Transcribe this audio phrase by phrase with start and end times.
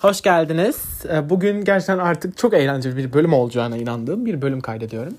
[0.00, 1.04] Hoş geldiniz.
[1.08, 5.14] Ee, bugün gerçekten artık çok eğlenceli bir bölüm olacağına inandığım bir bölüm kaydediyorum.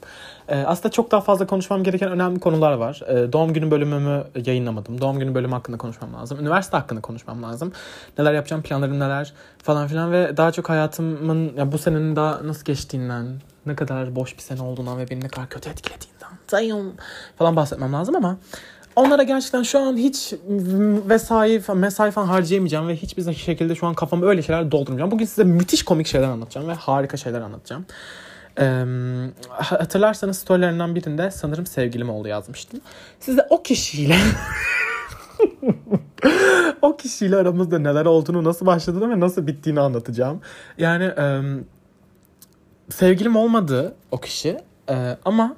[0.48, 3.02] Ee, aslında çok daha fazla konuşmam gereken önemli konular var.
[3.08, 5.02] Ee, doğum günü bölümümü yayınlamadım.
[5.02, 6.40] Doğum günü bölümü hakkında konuşmam lazım.
[6.40, 7.72] Üniversite hakkında konuşmam lazım.
[8.18, 9.34] Neler yapacağım, planlarım neler
[9.64, 13.26] falan filan ve daha çok hayatımın ya bu senenin daha nasıl geçtiğinden,
[13.66, 16.96] ne kadar boş bir sene olduğundan ve beni ne kadar kötü etkilediğinden
[17.38, 18.38] falan bahsetmem lazım ama
[18.96, 20.34] Onlara gerçekten şu an hiç
[21.10, 25.12] vesai mesai falan harcayamayacağım ve hiçbir şekilde şu an kafamı öyle şeyler doldurmayacağım.
[25.12, 27.86] Bugün size müthiş komik şeyler anlatacağım ve harika şeyler anlatacağım.
[28.60, 28.84] Ee,
[29.50, 32.82] hatırlarsanız storylerinden birinde sanırım sevgilim oldu yazmıştım.
[33.20, 34.18] Size o kişiyle
[36.82, 40.42] o kişiyle aramızda neler olduğunu, nasıl başladığını ve nasıl bittiğini anlatacağım.
[40.78, 41.42] Yani e,
[42.90, 44.58] sevgilim olmadı o kişi
[44.90, 45.56] e, ama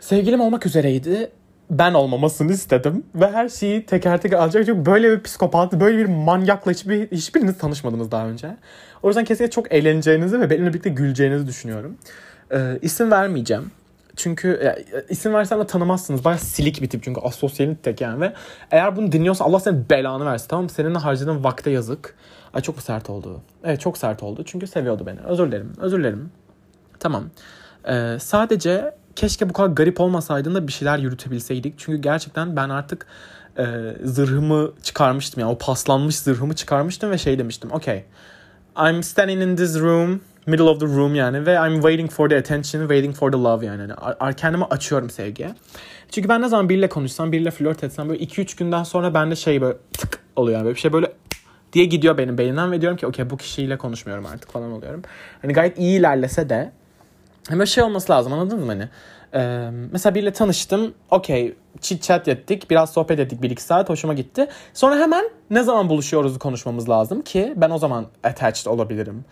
[0.00, 1.30] sevgilim olmak üzereydi
[1.70, 3.04] ben olmamasını istedim.
[3.14, 4.66] Ve her şeyi teker teker alacak.
[4.66, 8.56] Çünkü böyle bir psikopat, böyle bir manyakla hiçbir, hiçbiriniz tanışmadınız daha önce.
[9.02, 11.96] O yüzden kesinlikle çok eğleneceğinizi ve benimle birlikte güleceğinizi düşünüyorum.
[12.52, 13.70] Ee, isim vermeyeceğim.
[14.16, 16.24] Çünkü ya, isim versem de tanımazsınız.
[16.24, 18.20] Baya silik bir tip çünkü asosyalin tek yani.
[18.20, 18.32] Ve
[18.70, 20.70] eğer bunu dinliyorsa Allah senin belanı versin tamam mı?
[20.70, 22.14] Seninle harcadığın vakte yazık.
[22.54, 23.40] Ay çok sert oldu.
[23.64, 24.42] Evet çok sert oldu.
[24.46, 25.20] Çünkü seviyordu beni.
[25.20, 25.72] Özür dilerim.
[25.80, 26.30] Özür dilerim.
[27.00, 27.24] Tamam.
[27.88, 31.74] Ee, sadece keşke bu kadar garip olmasaydın da bir şeyler yürütebilseydik.
[31.78, 33.06] Çünkü gerçekten ben artık
[33.58, 33.64] e,
[34.04, 35.40] zırhımı çıkarmıştım.
[35.40, 37.72] Yani o paslanmış zırhımı çıkarmıştım ve şey demiştim.
[37.72, 38.04] Okay,
[38.88, 42.36] I'm standing in this room, middle of the room yani ve I'm waiting for the
[42.36, 43.92] attention, waiting for the love yani.
[44.20, 45.54] yani kendimi açıyorum sevgiye.
[46.10, 49.60] Çünkü ben ne zaman biriyle konuşsam, biriyle flört etsem böyle 2-3 günden sonra bende şey
[49.60, 51.12] böyle tık oluyor yani böyle bir şey böyle
[51.72, 55.02] diye gidiyor benim beynimden ve diyorum ki okey bu kişiyle konuşmuyorum artık falan oluyorum.
[55.42, 56.72] Hani gayet iyi ilerlese de
[57.50, 58.88] Böyle şey olması lazım anladınız mı hani?
[59.34, 60.94] Ee, mesela biriyle tanıştım.
[61.10, 62.70] Okey chit chat ettik.
[62.70, 63.88] Biraz sohbet ettik bir iki saat.
[63.88, 64.48] Hoşuma gitti.
[64.74, 69.24] Sonra hemen ne zaman buluşuyoruz konuşmamız lazım ki ben o zaman attached olabilirim.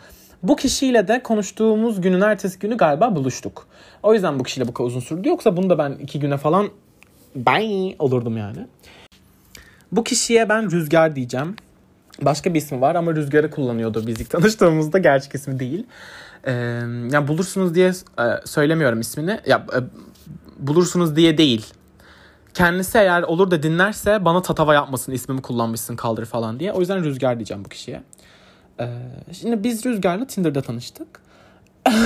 [0.43, 3.67] Bu kişiyle de konuştuğumuz günün ertesi günü galiba buluştuk.
[4.03, 5.29] O yüzden bu kişiyle bu kadar uzun sürdü.
[5.29, 6.69] Yoksa bunu da ben iki güne falan
[7.37, 8.67] ben olurdum yani.
[9.93, 11.57] Bu kişiye ben Rüzgar diyeceğim.
[12.23, 14.99] Başka bir ismi var ama Rüzgar'ı kullanıyordu biz ilk tanıştığımızda.
[14.99, 15.87] Gerçek ismi değil.
[16.49, 16.53] Ee,
[17.13, 19.41] yani bulursunuz diye e, söylemiyorum ismini.
[19.47, 19.79] Ya e,
[20.67, 21.67] bulursunuz diye değil.
[22.55, 26.73] Kendisi eğer olur da dinlerse bana tatava yapmasın ismimi kullanmışsın kaldır falan diye.
[26.73, 28.03] O yüzden Rüzgar diyeceğim bu kişiye.
[28.81, 28.87] Ee,
[29.33, 31.09] şimdi biz Rüzgar'la Tinder'da tanıştık.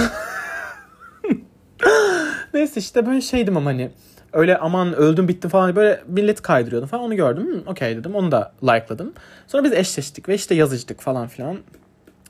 [2.54, 3.90] Neyse işte böyle şeydim ama hani
[4.32, 7.62] öyle aman öldüm bittim falan böyle millet kaydırıyordum falan onu gördüm.
[7.66, 9.12] Okey dedim onu da likeladım.
[9.46, 11.58] Sonra biz eşleştik ve işte yazıştık falan filan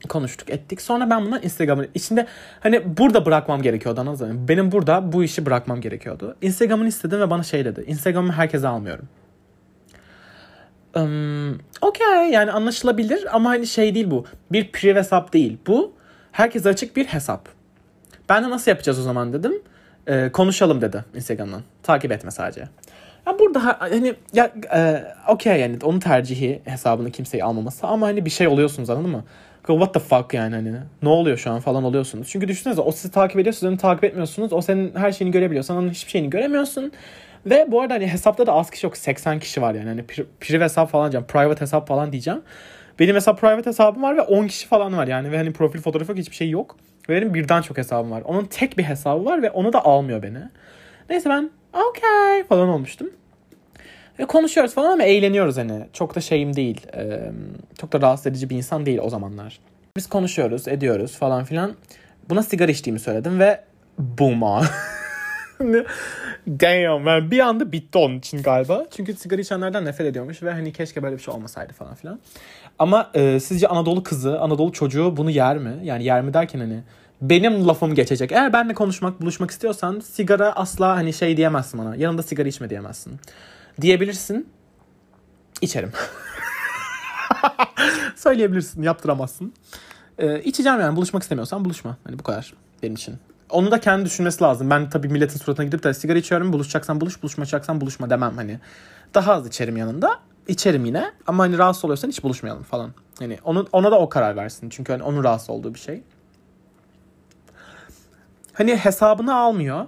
[0.09, 0.83] konuştuk ettik.
[0.83, 2.27] Sonra ben bunu Instagram'ın içinde
[2.61, 6.37] hani burada bırakmam gerekiyordu anladın Benim burada bu işi bırakmam gerekiyordu.
[6.43, 7.85] Instagram'ını istedim ve bana şey dedi.
[7.87, 9.09] Instagram'ı herkese almıyorum.
[10.97, 14.27] Um, Okey yani anlaşılabilir ama hani şey değil bu.
[14.53, 15.59] Bir priv hesap değil.
[15.67, 15.93] Bu
[16.33, 17.49] herkese açık bir hesap.
[18.29, 19.53] Ben de nasıl yapacağız o zaman dedim.
[20.07, 21.63] Ee, konuşalım dedi Instagram'dan.
[21.83, 22.69] Takip etme sadece.
[23.27, 28.31] Ya burada hani ya e, okey yani onun tercihi hesabını kimseyi almaması ama hani bir
[28.31, 29.25] şey oluyorsunuz anladın mı?
[29.67, 32.29] What the fuck yani hani ne oluyor şu an falan oluyorsunuz.
[32.29, 34.53] Çünkü düşünsenize o sizi takip ediyor siz takip etmiyorsunuz.
[34.53, 35.65] O senin her şeyini görebiliyor.
[35.65, 36.93] Sen onun hiçbir şeyini göremiyorsun.
[37.47, 38.97] Ve bu arada hani hesapta da az kişi yok.
[38.97, 39.89] 80 kişi var yani.
[39.89, 40.05] Hani
[40.41, 41.27] priv hesap falan diyeceğim.
[41.27, 42.43] Private hesap falan diyeceğim.
[42.99, 45.33] Benim mesela private hesabım var ve 10 kişi falan var yani.
[45.33, 46.77] Ve hani profil fotoğrafı yok hiçbir şey yok.
[47.09, 48.23] Ve benim birden çok hesabım var.
[48.25, 50.39] Onun tek bir hesabı var ve onu da almıyor beni.
[51.11, 53.11] Neyse ben okay falan olmuştum.
[54.19, 55.87] Ve konuşuyoruz falan ama eğleniyoruz hani.
[55.93, 56.87] Çok da şeyim değil.
[56.97, 57.33] E,
[57.81, 59.59] çok da rahatsız edici bir insan değil o zamanlar.
[59.97, 61.75] Biz konuşuyoruz, ediyoruz falan filan.
[62.29, 63.65] Buna sigara içtiğimi söyledim ve
[63.99, 64.43] boom
[66.47, 68.85] Damn ben bir anda bitti onun için galiba.
[68.97, 72.21] Çünkü sigara içenlerden nefret ediyormuş ve hani keşke böyle bir şey olmasaydı falan filan.
[72.79, 75.75] Ama e, sizce Anadolu kızı, Anadolu çocuğu bunu yer mi?
[75.83, 76.83] Yani yer mi derken hani
[77.21, 78.33] benim lafım geçecek.
[78.33, 81.97] Eğer benle konuşmak, buluşmak istiyorsan sigara asla hani şey diyemezsin bana.
[81.97, 83.21] Yanında sigara içme diyemezsin
[83.81, 84.49] diyebilirsin.
[85.61, 85.93] İçerim.
[88.17, 89.55] Söyleyebilirsin, yaptıramazsın.
[90.19, 91.97] Ee, içeceğim yani buluşmak istemiyorsan buluşma.
[92.05, 93.15] Hani bu kadar benim için.
[93.51, 94.71] Onu da kendi düşünmesi lazım.
[94.71, 96.53] Ben tabii milletin suratına gidip de sigara içiyorum.
[96.53, 98.61] Buluşacaksan buluş, buluşmayacaksan buluşma demem hani.
[99.15, 100.19] Daha az içerim yanında.
[100.49, 102.91] İçerim yine ama hani rahatsız oluyorsan hiç buluşmayalım falan.
[103.19, 104.71] Hani onu, ona da o karar versin.
[104.71, 106.03] Çünkü hani onun rahatsız olduğu bir şey.
[108.53, 109.87] Hani hesabını almıyor.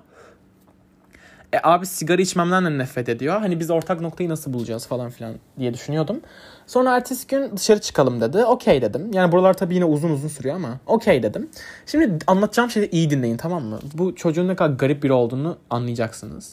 [1.55, 3.41] E abi sigara içmemden de nefret ediyor.
[3.41, 6.21] Hani biz ortak noktayı nasıl bulacağız falan filan diye düşünüyordum.
[6.67, 8.45] Sonra ertesi gün dışarı çıkalım dedi.
[8.45, 9.11] Okey dedim.
[9.13, 11.51] Yani buralar tabii yine uzun uzun sürüyor ama okey dedim.
[11.87, 13.79] Şimdi anlatacağım şeyi iyi dinleyin tamam mı?
[13.95, 16.53] Bu çocuğun ne kadar garip biri olduğunu anlayacaksınız.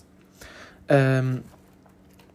[0.91, 1.21] Ee,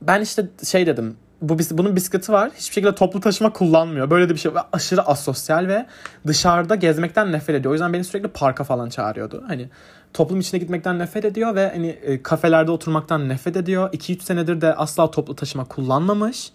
[0.03, 1.17] ben işte şey dedim.
[1.43, 2.50] Bu bunun bisikleti var.
[2.56, 4.11] Hiçbir şekilde toplu taşıma kullanmıyor.
[4.11, 4.55] Böyle de bir şey.
[4.55, 5.87] Ve aşırı asosyal ve
[6.27, 7.71] dışarıda gezmekten nefret ediyor.
[7.71, 9.44] O yüzden beni sürekli parka falan çağırıyordu.
[9.47, 9.69] Hani
[10.12, 13.93] toplum içine gitmekten nefret ediyor ve hani e, kafelerde oturmaktan nefret ediyor.
[13.93, 16.53] 2-3 senedir de asla toplu taşıma kullanmamış.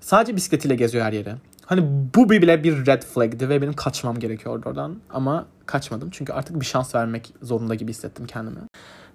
[0.00, 1.36] Sadece bisikletiyle geziyor her yere.
[1.66, 1.82] Hani
[2.14, 4.96] bu bile bir red flag'di ve benim kaçmam gerekiyordu oradan.
[5.10, 8.60] Ama kaçmadım çünkü artık bir şans vermek zorunda gibi hissettim kendimi.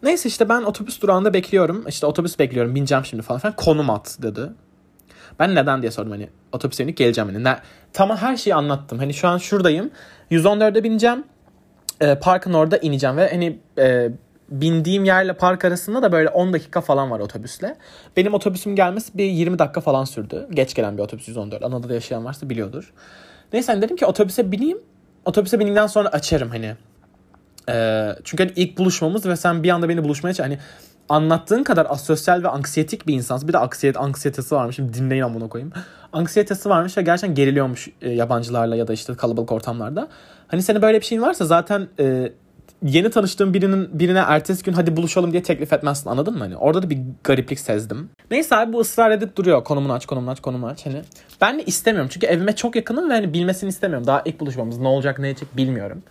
[0.04, 1.86] Neyse işte ben otobüs durağında bekliyorum.
[1.88, 3.56] İşte otobüs bekliyorum bineceğim şimdi falan filan.
[3.56, 4.50] Konum at dedi.
[5.39, 7.44] Ben neden diye sordum hani otobüse binip geleceğim hani.
[7.44, 7.57] Ne,
[7.94, 9.00] tamam her şeyi anlattım.
[9.00, 9.91] Hani şu an şuradayım.
[10.31, 11.24] 114'e bineceğim.
[12.01, 14.09] E, parkın orada ineceğim ve hani e,
[14.50, 17.75] bindiğim yerle park arasında da böyle 10 dakika falan var otobüsle.
[18.18, 20.47] Benim otobüsüm gelmesi bir 20 dakika falan sürdü.
[20.51, 21.63] Geç gelen bir otobüs 114.
[21.63, 22.94] Anadolu'da yaşayan varsa biliyordur.
[23.53, 24.77] Neyse hani dedim ki otobüse bineyim.
[25.25, 26.75] Otobüse bindikten sonra açarım hani.
[27.69, 30.59] Ee, çünkü hani ilk buluşmamız ve sen bir anda beni buluşmaya hani
[31.09, 33.47] anlattığın kadar asosyal ve anksiyetik bir insansın.
[33.47, 34.75] Bir de anksiyet, anksiyetesi varmış.
[34.75, 35.73] Şimdi dinleyin amına koyayım.
[36.13, 40.07] Anksiyetesi varmış ve gerçekten geriliyormuş e, yabancılarla ya da işte kalabalık ortamlarda.
[40.47, 42.31] Hani senin böyle bir şeyin varsa zaten e,
[42.83, 46.39] yeni tanıştığın birinin birine ertesi gün hadi buluşalım diye teklif etmezsin anladın mı?
[46.39, 48.09] Hani orada da bir gariplik sezdim.
[48.31, 49.63] Neyse abi bu ısrar edip duruyor.
[49.63, 50.85] Konumunu aç, konumunu aç, konumunu aç.
[50.85, 51.01] Hani
[51.41, 52.09] ben de istemiyorum.
[52.13, 54.07] Çünkü evime çok yakınım ve hani bilmesini istemiyorum.
[54.07, 56.03] Daha ilk buluşmamız ne olacak ne edecek bilmiyorum.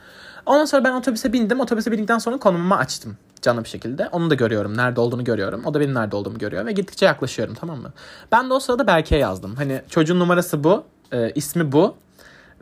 [0.46, 1.60] Ondan sonra ben otobüse bindim.
[1.60, 4.08] Otobüse bindikten sonra konumumu açtım canlı bir şekilde.
[4.12, 4.76] Onu da görüyorum.
[4.76, 5.64] Nerede olduğunu görüyorum.
[5.64, 7.92] O da benim nerede olduğumu görüyor ve gittikçe yaklaşıyorum tamam mı?
[8.32, 9.54] Ben de o sırada Berke'ye yazdım.
[9.56, 10.84] Hani çocuğun numarası bu.
[11.12, 11.96] E, ismi bu.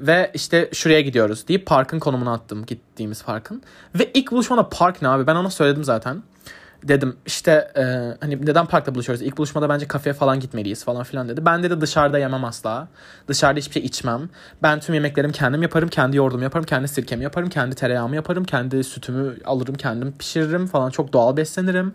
[0.01, 3.63] Ve işte şuraya gidiyoruz deyip parkın konumunu attım gittiğimiz parkın.
[3.95, 6.23] Ve ilk buluşmada park ne abi ben ona söyledim zaten.
[6.83, 7.83] Dedim işte e,
[8.21, 9.23] hani neden parkta buluşuyoruz?
[9.23, 11.47] İlk buluşmada bence kafeye falan gitmeliyiz falan filan dedi.
[11.47, 12.89] Ben de dışarıda yemem asla.
[13.29, 14.29] Dışarıda hiçbir şey içmem.
[14.63, 15.89] Ben tüm yemeklerimi kendim yaparım.
[15.89, 16.67] Kendi yoğurdumu yaparım.
[16.67, 17.49] Kendi sirkemi yaparım.
[17.49, 18.45] Kendi tereyağımı yaparım.
[18.45, 19.75] Kendi sütümü alırım.
[19.75, 20.91] Kendim pişiririm falan.
[20.91, 21.93] Çok doğal beslenirim.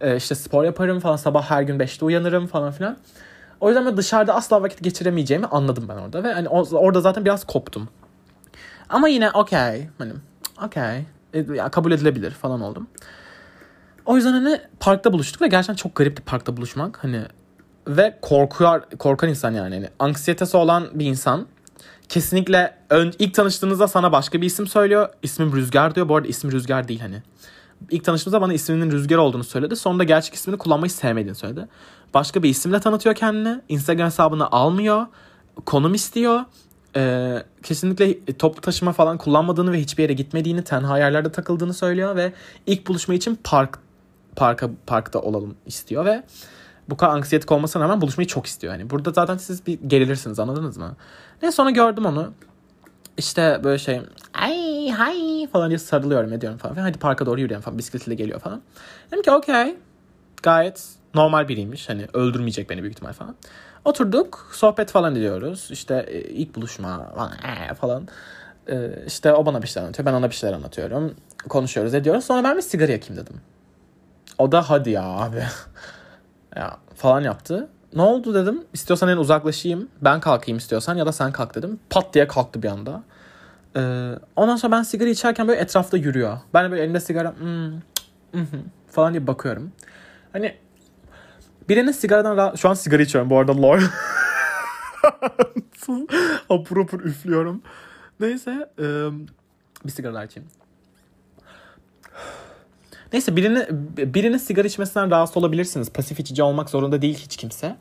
[0.00, 1.16] E, işte spor yaparım falan.
[1.16, 2.96] Sabah her gün 5'te uyanırım falan filan.
[3.60, 6.24] O yüzden ben dışarıda asla vakit geçiremeyeceğimi anladım ben orada.
[6.24, 7.88] Ve hani orada zaten biraz koptum.
[8.88, 9.88] Ama yine okey.
[9.98, 10.12] Hani
[10.64, 11.04] okey.
[11.34, 12.86] E, kabul edilebilir falan oldum.
[14.06, 17.04] O yüzden hani parkta buluştuk ve gerçekten çok garipti parkta buluşmak.
[17.04, 17.22] Hani
[17.88, 19.74] ve korkuyor, korkan insan yani.
[19.74, 19.88] yani.
[19.98, 21.46] Anksiyetesi olan bir insan
[22.08, 25.08] kesinlikle ön, ilk tanıştığınızda sana başka bir isim söylüyor.
[25.22, 26.08] İsmim Rüzgar diyor.
[26.08, 27.22] Bu arada ismi Rüzgar değil hani.
[27.90, 29.76] İlk tanıştığımızda bana isminin Rüzgar olduğunu söyledi.
[29.76, 31.68] Sonunda gerçek ismini kullanmayı sevmediğini söyledi.
[32.14, 33.60] Başka bir isimle tanıtıyor kendini.
[33.68, 35.06] Instagram hesabını almıyor.
[35.66, 36.40] Konum istiyor.
[36.96, 42.32] Ee, kesinlikle toplu taşıma falan kullanmadığını ve hiçbir yere gitmediğini, tenha yerlerde takıldığını söylüyor ve
[42.66, 43.78] ilk buluşma için park
[44.36, 46.22] parka parkta olalım istiyor ve
[46.88, 48.72] bu kadar anksiyetik olmasına rağmen buluşmayı çok istiyor.
[48.72, 50.96] Yani burada zaten siz bir gerilirsiniz anladınız mı?
[51.42, 52.32] Ne sonra gördüm onu.
[53.18, 54.00] İşte böyle şey
[54.34, 56.74] ay hay falan diye sarılıyorum ediyorum falan.
[56.74, 58.62] Hadi parka doğru yürüyelim falan bisikletiyle geliyor falan.
[59.10, 59.76] Dedim ki okey
[60.42, 61.88] gayet normal biriymiş.
[61.88, 63.36] Hani öldürmeyecek beni büyük ihtimal falan.
[63.84, 65.68] Oturduk sohbet falan ediyoruz.
[65.70, 68.08] İşte e, ilk buluşma falan, ee, falan.
[68.68, 70.06] Ee, işte o bana bir şeyler anlatıyor.
[70.06, 71.14] Ben ona bir şeyler anlatıyorum.
[71.48, 72.24] Konuşuyoruz ediyoruz.
[72.24, 73.40] Sonra ben bir sigara yakayım dedim.
[74.38, 75.42] O da hadi ya abi.
[76.56, 77.68] ya falan yaptı.
[77.94, 78.64] Ne oldu dedim.
[78.72, 79.88] İstiyorsan en uzaklaşayım.
[80.00, 81.80] Ben kalkayım istiyorsan ya da sen kalk dedim.
[81.90, 83.02] Pat diye kalktı bir anda.
[83.76, 86.38] Ee, ondan sonra ben sigara içerken böyle etrafta yürüyor.
[86.54, 87.72] Ben de böyle elimde sigara hmm,
[88.32, 88.46] hmm,
[88.90, 89.72] falan diye bakıyorum.
[90.32, 90.56] Hani
[91.68, 93.78] birinin sigaradan şu an sigara içiyorum bu arada lol.
[96.50, 97.62] apur apur üflüyorum.
[98.20, 98.84] Neyse e,
[99.84, 100.48] bir sigara içeyim.
[103.12, 103.66] Neyse birini,
[104.14, 105.90] birinin sigara içmesinden rahatsız olabilirsiniz.
[105.90, 107.76] Pasif içici olmak zorunda değil hiç kimse.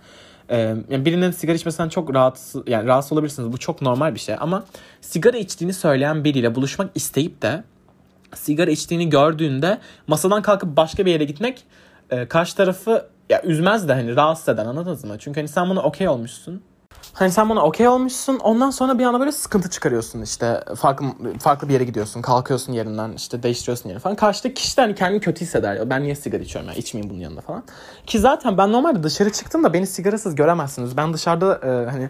[0.49, 0.57] Ee,
[0.89, 3.53] yani birinin sigara içmesinden çok rahatsız yani rahatsız olabilirsiniz.
[3.53, 4.63] Bu çok normal bir şey ama
[5.01, 7.63] sigara içtiğini söyleyen biriyle buluşmak isteyip de
[8.35, 11.63] sigara içtiğini gördüğünde masadan kalkıp başka bir yere gitmek
[12.09, 15.15] e, karşı tarafı ya üzmez de hani rahatsız eden anladınız mı?
[15.19, 16.61] Çünkü hani sen buna okey olmuşsun.
[17.13, 18.39] Hani sen buna okey olmuşsun.
[18.39, 20.63] Ondan sonra bir anda böyle sıkıntı çıkarıyorsun işte.
[20.77, 21.05] Farklı
[21.39, 22.21] farklı bir yere gidiyorsun.
[22.21, 24.15] Kalkıyorsun yerinden işte değiştiriyorsun yerini falan.
[24.15, 25.89] Karşıdaki kişi de hani kendini kötü hisseder.
[25.89, 27.63] Ben niye sigara içiyorum ya içmeyeyim bunun yanında falan.
[28.07, 30.97] Ki zaten ben normalde dışarı çıktım da beni sigarasız göremezsiniz.
[30.97, 32.09] Ben dışarıda e, hani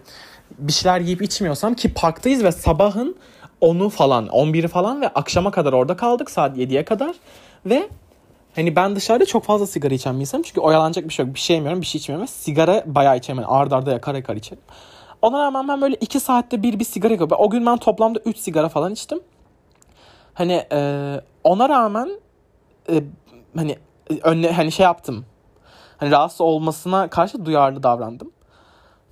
[0.59, 3.15] bir şeyler yiyip içmiyorsam ki parktayız ve sabahın
[3.61, 7.15] 10'u falan 11'i falan ve akşama kadar orada kaldık saat 7'ye kadar.
[7.65, 7.89] Ve
[8.55, 10.43] Hani ben dışarıda çok fazla sigara içen bir insanım.
[10.43, 11.35] Çünkü oyalanacak bir şey yok.
[11.35, 12.27] Bir şey yemiyorum, bir şey içmiyorum.
[12.27, 13.39] sigara bayağı içerim.
[13.41, 14.63] Yani arda arda yakar yakar içerim.
[15.21, 17.37] Ona rağmen ben böyle iki saatte bir bir sigara yakıyorum.
[17.39, 19.19] O gün ben toplamda üç sigara falan içtim.
[20.33, 22.09] Hani e, ona rağmen
[22.89, 23.03] e,
[23.55, 23.77] hani
[24.23, 25.25] önle hani şey yaptım.
[25.97, 28.31] Hani rahatsız olmasına karşı duyarlı davrandım.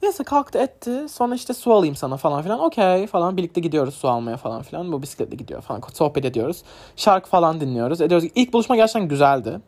[0.04, 1.10] Neyse kalktı etti.
[1.10, 2.60] Sonra işte su alayım sana falan filan.
[2.60, 4.92] Okey falan birlikte gidiyoruz su almaya falan filan.
[4.92, 5.82] Bu bisikletle gidiyor falan.
[5.94, 6.64] Sohbet ediyoruz.
[6.96, 8.02] Şarkı falan dinliyoruz.
[8.02, 8.28] Ediyoruz.
[8.36, 9.62] İlk buluşma gerçekten güzeldi.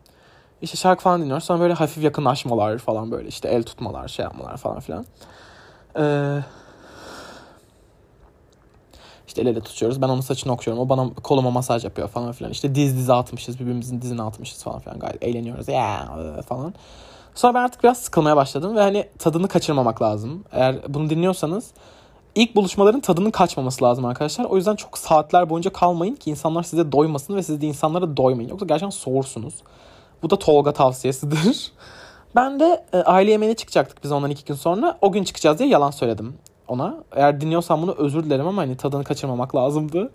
[0.62, 1.44] İşte şarkı falan dinliyoruz.
[1.44, 5.06] Sonra böyle hafif yakınlaşmalar falan böyle işte el tutmalar, şey yapmalar falan filan.
[5.98, 6.38] Ee,
[9.26, 10.02] işte el ele tutuyoruz.
[10.02, 10.82] Ben onun saçını okşuyorum.
[10.82, 12.52] O bana koluma masaj yapıyor falan filan.
[12.52, 13.60] İşte diz dize atmışız.
[13.60, 14.98] Birbirimizin dizine atmışız falan filan.
[14.98, 15.68] Gayet eğleniyoruz.
[15.68, 16.08] Ya
[16.48, 16.74] falan.
[17.34, 20.44] Sonra ben artık biraz sıkılmaya başladım ve hani tadını kaçırmamak lazım.
[20.52, 21.70] Eğer bunu dinliyorsanız
[22.34, 24.44] ilk buluşmaların tadının kaçmaması lazım arkadaşlar.
[24.44, 28.50] O yüzden çok saatler boyunca kalmayın ki insanlar size doymasın ve siz de insanlara doymayın.
[28.50, 29.54] Yoksa gerçekten soğursunuz.
[30.22, 31.72] Bu da Tolga tavsiyesidir.
[32.36, 34.98] Ben de e, aile yemeğine çıkacaktık biz ondan iki gün sonra.
[35.00, 36.34] O gün çıkacağız diye yalan söyledim
[36.68, 36.94] ona.
[37.12, 40.10] Eğer dinliyorsan bunu özür dilerim ama hani tadını kaçırmamak lazımdı.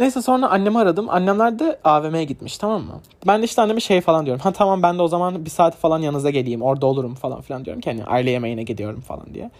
[0.00, 1.10] Neyse sonra annemi aradım.
[1.10, 3.00] Annemler de AVM'ye gitmiş tamam mı?
[3.26, 4.42] Ben de işte anneme şey falan diyorum.
[4.42, 6.62] Ha tamam ben de o zaman bir saat falan yanınıza geleyim.
[6.62, 9.50] Orada olurum falan filan diyorum ki hani aile yemeğine gidiyorum falan diye.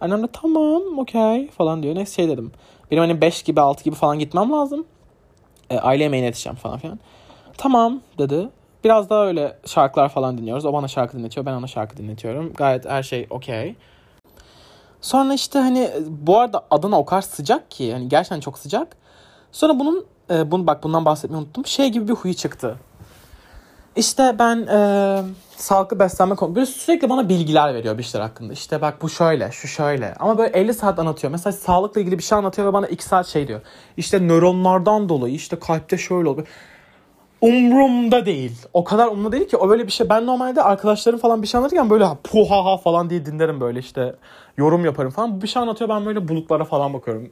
[0.00, 1.94] Annem de tamam okey falan diyor.
[1.94, 2.52] Neyse şey dedim.
[2.90, 4.84] Benim hani 5 gibi 6 gibi falan gitmem lazım.
[5.70, 6.98] E, aile yemeğine yetişeceğim falan filan.
[7.58, 8.48] Tamam dedi.
[8.84, 10.64] Biraz daha öyle şarkılar falan dinliyoruz.
[10.64, 11.46] O bana şarkı dinletiyor.
[11.46, 12.52] Ben ona şarkı dinletiyorum.
[12.52, 13.74] Gayet her şey okey.
[15.00, 17.92] Sonra işte hani bu arada Adana o kadar sıcak ki.
[17.92, 18.96] Hani gerçekten çok sıcak.
[19.52, 21.66] Sonra bunun e, bunu bak bundan bahsetmeyi unuttum.
[21.66, 22.76] Şey gibi bir huyu çıktı.
[23.96, 25.22] İşte ben e,
[25.56, 28.52] sağlıklı beslenme konu böyle sürekli bana bilgiler veriyor bir şeyler hakkında.
[28.52, 30.14] İşte bak bu şöyle, şu şöyle.
[30.14, 31.30] Ama böyle 50 saat anlatıyor.
[31.30, 33.60] Mesela sağlıkla ilgili bir şey anlatıyor ve bana 2 saat şey diyor.
[33.96, 36.46] İşte nöronlardan dolayı işte kalpte şöyle oluyor.
[37.40, 38.66] Umrumda değil.
[38.72, 40.08] O kadar umurumda değil ki o böyle bir şey.
[40.08, 44.14] Ben normalde arkadaşlarım falan bir şey anlatırken böyle puhaha falan diye dinlerim böyle işte
[44.56, 45.42] yorum yaparım falan.
[45.42, 47.30] Bir şey anlatıyor ben böyle bulutlara falan bakıyorum.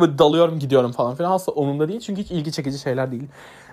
[0.00, 1.32] Böyle dalıyorum gidiyorum falan filan.
[1.32, 3.28] Aslında umurumda değil çünkü hiç ilgi çekici şeyler değil.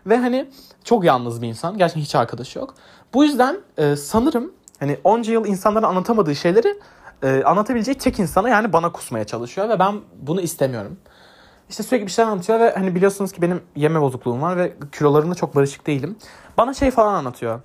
[0.05, 0.49] Ve hani
[0.83, 1.77] çok yalnız bir insan.
[1.77, 2.73] Gerçekten hiç arkadaşı yok.
[3.13, 6.79] Bu yüzden e, sanırım hani onca yıl insanlara anlatamadığı şeyleri
[7.23, 9.69] e, anlatabileceği tek insana yani bana kusmaya çalışıyor.
[9.69, 10.97] Ve ben bunu istemiyorum.
[11.69, 15.35] İşte sürekli bir şeyler anlatıyor ve hani biliyorsunuz ki benim yeme bozukluğum var ve kilolarımda
[15.35, 16.15] çok barışık değilim.
[16.57, 17.61] Bana şey falan anlatıyor.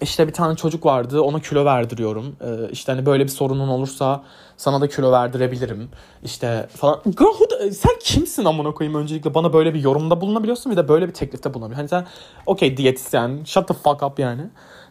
[0.00, 2.36] İşte bir tane çocuk vardı ona kilo verdiriyorum.
[2.40, 4.24] Ee, işte hani böyle bir sorunun olursa
[4.56, 5.88] sana da kilo verdirebilirim.
[6.24, 7.02] İşte falan.
[7.04, 11.12] Girl, sen kimsin amına koyayım öncelikle bana böyle bir yorumda bulunabiliyorsun bir de böyle bir
[11.14, 11.96] teklifte bulunabiliyorsun.
[11.96, 12.12] Hani sen
[12.46, 14.42] okey diyetisyen shut the fuck up yani.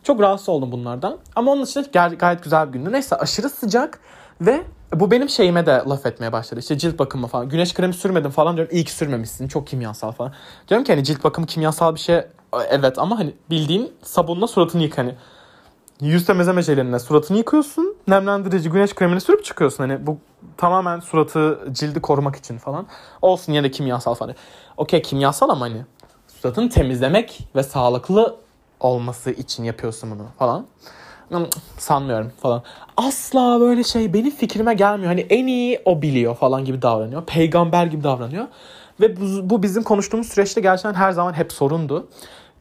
[0.04, 1.18] Çok rahatsız oldum bunlardan.
[1.36, 1.86] Ama onun için
[2.20, 2.92] gayet güzel bir gündü.
[2.92, 4.00] Neyse aşırı sıcak
[4.42, 6.60] ve bu benim şeyime de laf etmeye başladı.
[6.60, 7.50] İşte cilt bakımı falan.
[7.50, 8.76] Güneş kremi sürmedim falan diyorum.
[8.76, 9.48] İyi ki sürmemişsin.
[9.48, 10.34] Çok kimyasal falan.
[10.68, 12.22] Diyorum ki hani cilt bakımı kimyasal bir şey.
[12.70, 15.16] Evet ama hani bildiğin sabunla suratını yık hani.
[16.02, 17.96] Yüz temizleme jelinle suratını yıkıyorsun.
[18.08, 19.78] Nemlendirici güneş kremini sürüp çıkıyorsun.
[19.90, 20.18] Hani bu
[20.58, 22.88] tamamen suratı cildi korumak için falan.
[23.22, 24.36] Olsun yine de kimyasal falan.
[24.78, 25.82] Okey kimyasal ama hani
[26.28, 28.36] suratını temizlemek ve sağlıklı
[28.80, 30.66] olması için yapıyorsun bunu falan
[31.78, 32.64] sanmıyorum falan.
[32.98, 35.08] Asla böyle şey benim fikrime gelmiyor.
[35.08, 37.26] Hani en iyi o biliyor falan gibi davranıyor.
[37.26, 38.46] Peygamber gibi davranıyor.
[39.02, 42.08] Ve bu, bu bizim konuştuğumuz süreçte gerçekten her zaman hep sorundu.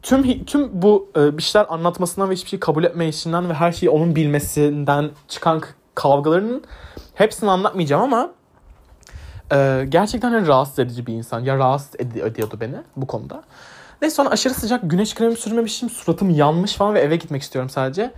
[0.03, 3.91] Tüm tüm bu e, bir şeyler anlatmasından ve hiçbir şey kabul etmeyişinden ve her şeyi
[3.91, 5.63] onun bilmesinden çıkan
[5.95, 6.65] kavgalarının
[7.15, 8.31] hepsini anlatmayacağım ama
[9.53, 11.41] e, gerçekten hani rahatsız edici bir insan.
[11.41, 13.43] Ya rahatsız ed- ediyordu beni bu konuda.
[14.03, 15.91] Neyse sonra aşırı sıcak güneş kremi sürmemişim.
[15.91, 18.11] Suratım yanmış falan ve eve gitmek istiyorum sadece.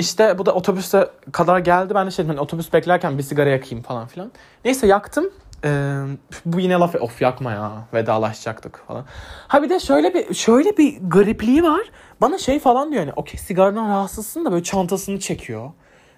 [0.00, 1.94] İşte bu da otobüste kadar geldi.
[1.94, 4.32] Ben de şey dedim hani otobüs beklerken bir sigara yakayım falan filan.
[4.64, 5.30] Neyse yaktım.
[5.64, 6.02] Ee,
[6.44, 9.04] bu yine laf of yakma ya vedalaşacaktık falan.
[9.48, 11.80] Ha bir de şöyle bir şöyle bir garipliği var.
[12.20, 15.70] Bana şey falan diyor hani okey sigaradan rahatsızsın da böyle çantasını çekiyor.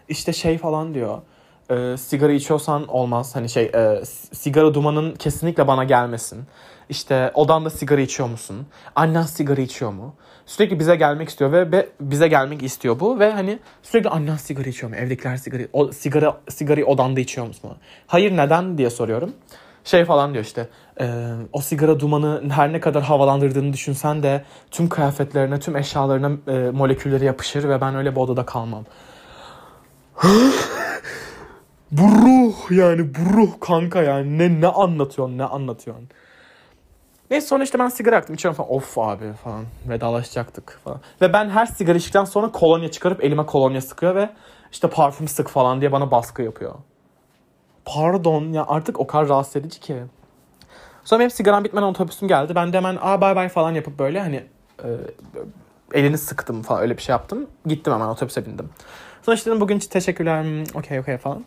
[0.08, 1.18] İşte şey falan diyor.
[1.70, 3.36] E, sigara içiyorsan olmaz.
[3.36, 6.44] Hani şey e, sigara dumanın kesinlikle bana gelmesin.
[6.92, 8.66] İşte odanda sigara içiyor musun?
[8.96, 10.14] Annen sigara içiyor mu?
[10.46, 14.68] Sürekli bize gelmek istiyor ve, ve bize gelmek istiyor bu ve hani sürekli annen sigara
[14.68, 14.96] içiyor mu?
[14.96, 17.70] Evdekiler sigara o sigara sigarayı odanda içiyor musun?
[18.06, 19.32] Hayır neden diye soruyorum.
[19.84, 20.68] Şey falan diyor işte
[21.00, 21.06] e,
[21.52, 27.24] o sigara dumanı her ne kadar havalandırdığını düşünsen de tüm kıyafetlerine tüm eşyalarına e, molekülleri
[27.24, 28.84] yapışır ve ben öyle bir odada kalmam.
[31.92, 36.08] bu ruh yani bu ruh kanka yani ne ne anlatıyorsun ne anlatıyorsun.
[37.32, 38.34] Neyse sonra işte ben sigara yaktım.
[38.34, 38.72] içiyorum falan.
[38.72, 39.64] Of abi falan.
[39.88, 41.00] Vedalaşacaktık falan.
[41.20, 44.30] Ve ben her sigara içtikten sonra kolonya çıkarıp elime kolonya sıkıyor ve
[44.72, 46.74] işte parfüm sık falan diye bana baskı yapıyor.
[47.84, 49.96] Pardon ya artık o kadar rahatsız edici ki.
[51.04, 52.54] Sonra benim sigaram bitmeden otobüsüm geldi.
[52.54, 54.44] Ben de hemen aa bay bay falan yapıp böyle hani
[54.84, 54.88] e,
[55.94, 57.46] elini sıktım falan öyle bir şey yaptım.
[57.66, 58.68] Gittim hemen otobüse bindim.
[59.22, 60.42] Sonra işte dedim bugün için teşekkürler.
[60.42, 61.44] Hmm, okey okey falan.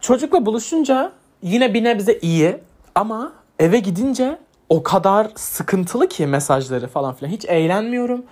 [0.00, 1.12] Çocukla buluşunca
[1.42, 2.58] yine bir nebze iyi
[2.94, 4.38] ama eve gidince
[4.70, 7.32] o kadar sıkıntılı ki mesajları falan filan.
[7.32, 8.22] Hiç eğlenmiyorum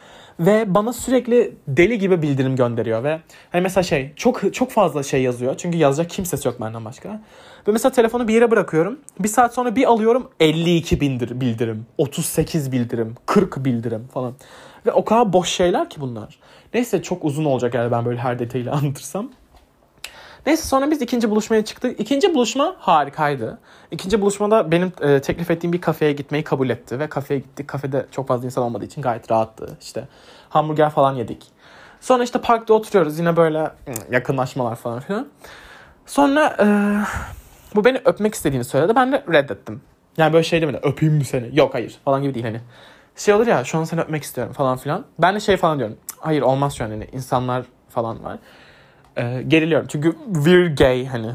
[0.41, 3.21] ve bana sürekli deli gibi bildirim gönderiyor ve
[3.53, 5.55] hani mesela şey çok çok fazla şey yazıyor.
[5.57, 7.09] Çünkü yazacak kimsesi yok benden başka.
[7.69, 8.99] Ve mesela telefonu bir yere bırakıyorum.
[9.21, 14.35] Bir saat sonra bir alıyorum 52 bindir bildirim, 38 bildirim, 40 bildirim falan.
[14.87, 16.39] Ve o kadar boş şeyler ki bunlar.
[16.75, 19.31] Neyse çok uzun olacak eğer ben böyle her detayıyla anlatırsam.
[20.49, 22.01] Neyse sonra biz ikinci buluşmaya çıktık.
[22.01, 23.59] İkinci buluşma harikaydı.
[23.91, 26.99] İkinci buluşmada benim e, teklif ettiğim bir kafeye gitmeyi kabul etti.
[26.99, 27.69] Ve kafeye gittik.
[27.69, 29.77] Kafede çok fazla insan olmadığı için gayet rahattı.
[29.81, 30.09] İşte
[30.49, 31.47] hamburger falan yedik.
[32.01, 33.19] Sonra işte parkta oturuyoruz.
[33.19, 33.71] Yine böyle
[34.11, 35.29] yakınlaşmalar falan filan.
[36.07, 36.67] Sonra e,
[37.75, 38.93] bu beni öpmek istediğini söyledi.
[38.97, 39.83] Ben de reddettim.
[40.17, 40.81] Yani böyle şey demedi.
[40.83, 41.59] Öpeyim mi seni?
[41.59, 42.61] Yok hayır falan gibi değil hani.
[43.17, 45.05] Şey olur ya şu an seni öpmek istiyorum falan filan.
[45.19, 45.97] Ben de şey falan diyorum.
[46.19, 48.39] Hayır olmaz şu an hani insanlar falan var.
[49.19, 51.31] Ee, geriliyorum çünkü we're gay hani.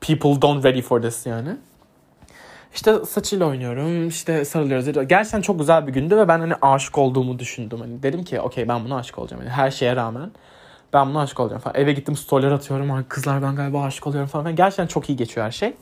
[0.00, 1.56] People don't ready for this yani.
[2.74, 5.08] İşte saçıyla oynuyorum, işte sarılıyoruz.
[5.08, 7.80] Gerçekten çok güzel bir gündü ve ben hani aşık olduğumu düşündüm.
[7.80, 9.42] Hani dedim ki okey ben buna aşık olacağım.
[9.42, 10.30] Yani her şeye rağmen
[10.92, 11.76] ben buna aşık olacağım falan.
[11.76, 13.04] Eve gittim storyler atıyorum.
[13.08, 14.56] Kızlar ben galiba aşık oluyorum falan.
[14.56, 15.74] Gerçekten çok iyi geçiyor her şey.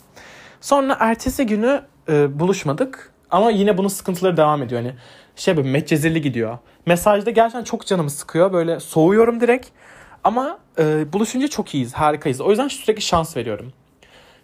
[0.61, 3.13] Sonra ertesi günü e, buluşmadık.
[3.31, 4.83] Ama yine bunun sıkıntıları devam ediyor.
[4.83, 4.95] Hani
[5.37, 6.59] şey böyle metcezirli gidiyor.
[6.87, 8.53] Mesajda gerçekten çok canımı sıkıyor.
[8.53, 9.69] Böyle soğuyorum direkt.
[10.25, 12.41] Ama e, buluşunca çok iyiyiz, harikayız.
[12.41, 13.73] O yüzden sürekli şans veriyorum.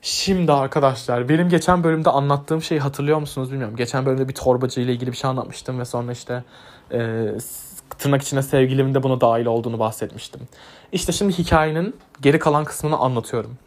[0.03, 3.77] Şimdi arkadaşlar benim geçen bölümde anlattığım şeyi hatırlıyor musunuz bilmiyorum.
[3.77, 6.45] Geçen bölümde bir torbacı ile ilgili bir şey anlatmıştım ve sonra işte
[6.93, 7.29] e,
[7.99, 10.41] tırnak içine sevgilimin de buna dahil olduğunu bahsetmiştim.
[10.93, 13.59] İşte şimdi hikayenin geri kalan kısmını anlatıyorum.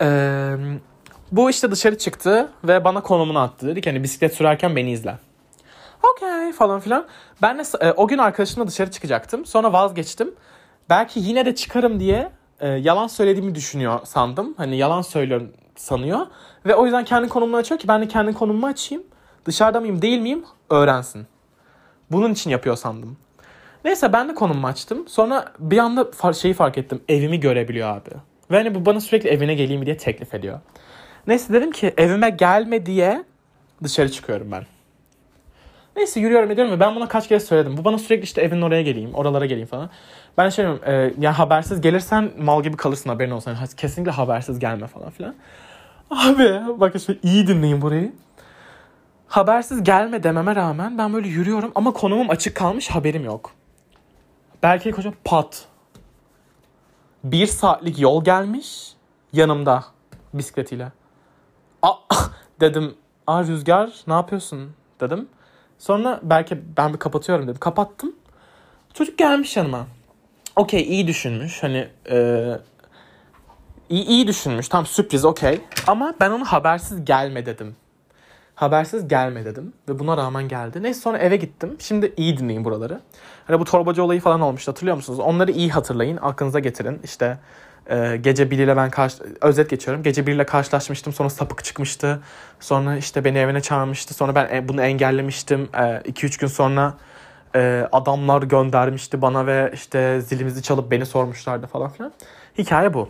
[0.00, 0.56] Eee
[1.32, 3.66] bu işte dışarı çıktı ve bana konumunu attı.
[3.66, 5.18] Dedi ki hani bisiklet sürerken beni izle.
[6.12, 7.06] Okey falan filan.
[7.42, 9.46] Ben de e, o gün arkadaşımla dışarı çıkacaktım.
[9.46, 10.34] Sonra vazgeçtim.
[10.90, 14.54] Belki yine de çıkarım diye e, yalan söylediğimi düşünüyor sandım.
[14.56, 16.26] Hani yalan söylüyorum sanıyor.
[16.66, 19.04] Ve o yüzden kendi konumunu açıyor ki ben de kendi konumumu açayım.
[19.46, 21.26] Dışarıda mıyım değil miyim öğrensin.
[22.10, 23.16] Bunun için yapıyor sandım.
[23.84, 25.08] Neyse ben de konumumu açtım.
[25.08, 27.02] Sonra bir anda şeyi fark ettim.
[27.08, 28.10] Evimi görebiliyor abi.
[28.50, 30.60] Ve hani bu bana sürekli evine geleyim diye teklif ediyor.
[31.26, 33.24] Neyse dedim ki evime gelme diye
[33.82, 34.66] dışarı çıkıyorum ben.
[35.96, 37.76] Neyse yürüyorum ediyorum ve ben buna kaç kere söyledim.
[37.76, 39.90] Bu bana sürekli işte evin oraya geleyim, oralara geleyim falan.
[40.38, 43.50] Ben şey diyorum, e, ya habersiz gelirsen mal gibi kalırsın haberin olsun.
[43.50, 45.34] Yani kesinlikle habersiz gelme falan filan.
[46.10, 48.12] Abi bakın şimdi iyi dinleyin burayı.
[49.28, 53.52] Habersiz gelme dememe rağmen ben böyle yürüyorum ama konumum açık kalmış haberim yok.
[54.62, 55.64] Belki koca pat.
[57.24, 58.92] Bir saatlik yol gelmiş
[59.32, 59.84] yanımda
[60.34, 60.92] bisikletiyle.
[61.82, 61.94] Aa,
[62.60, 62.94] dedim
[63.26, 65.28] Aa Rüzgar ne yapıyorsun dedim.
[65.78, 67.60] Sonra belki ben bir kapatıyorum dedim.
[67.60, 68.16] Kapattım.
[68.94, 69.86] Çocuk gelmiş yanıma.
[70.56, 71.62] Okey iyi düşünmüş.
[71.62, 72.46] Hani e,
[73.88, 74.68] iyi, iyi düşünmüş.
[74.68, 75.60] Tam sürpriz okey.
[75.86, 77.76] Ama ben onu habersiz gelme dedim.
[78.54, 79.72] Habersiz gelme dedim.
[79.88, 80.82] Ve buna rağmen geldi.
[80.82, 81.76] Neyse sonra eve gittim.
[81.78, 83.00] Şimdi iyi dinleyin buraları.
[83.46, 85.18] Hani bu torbacı olayı falan olmuştu hatırlıyor musunuz?
[85.18, 86.18] Onları iyi hatırlayın.
[86.22, 87.00] Aklınıza getirin.
[87.04, 87.38] İşte
[87.90, 90.02] ee, gece biriyle ben karşı özet geçiyorum.
[90.02, 91.12] Gece biriyle karşılaşmıştım.
[91.12, 92.20] Sonra sapık çıkmıştı.
[92.60, 94.14] Sonra işte beni evine çağırmıştı.
[94.14, 95.68] Sonra ben e, bunu engellemiştim.
[95.72, 96.94] 2-3 ee, gün sonra
[97.54, 102.12] e, adamlar göndermişti bana ve işte zilimizi çalıp beni sormuşlardı falan filan.
[102.58, 103.08] Hikaye bu.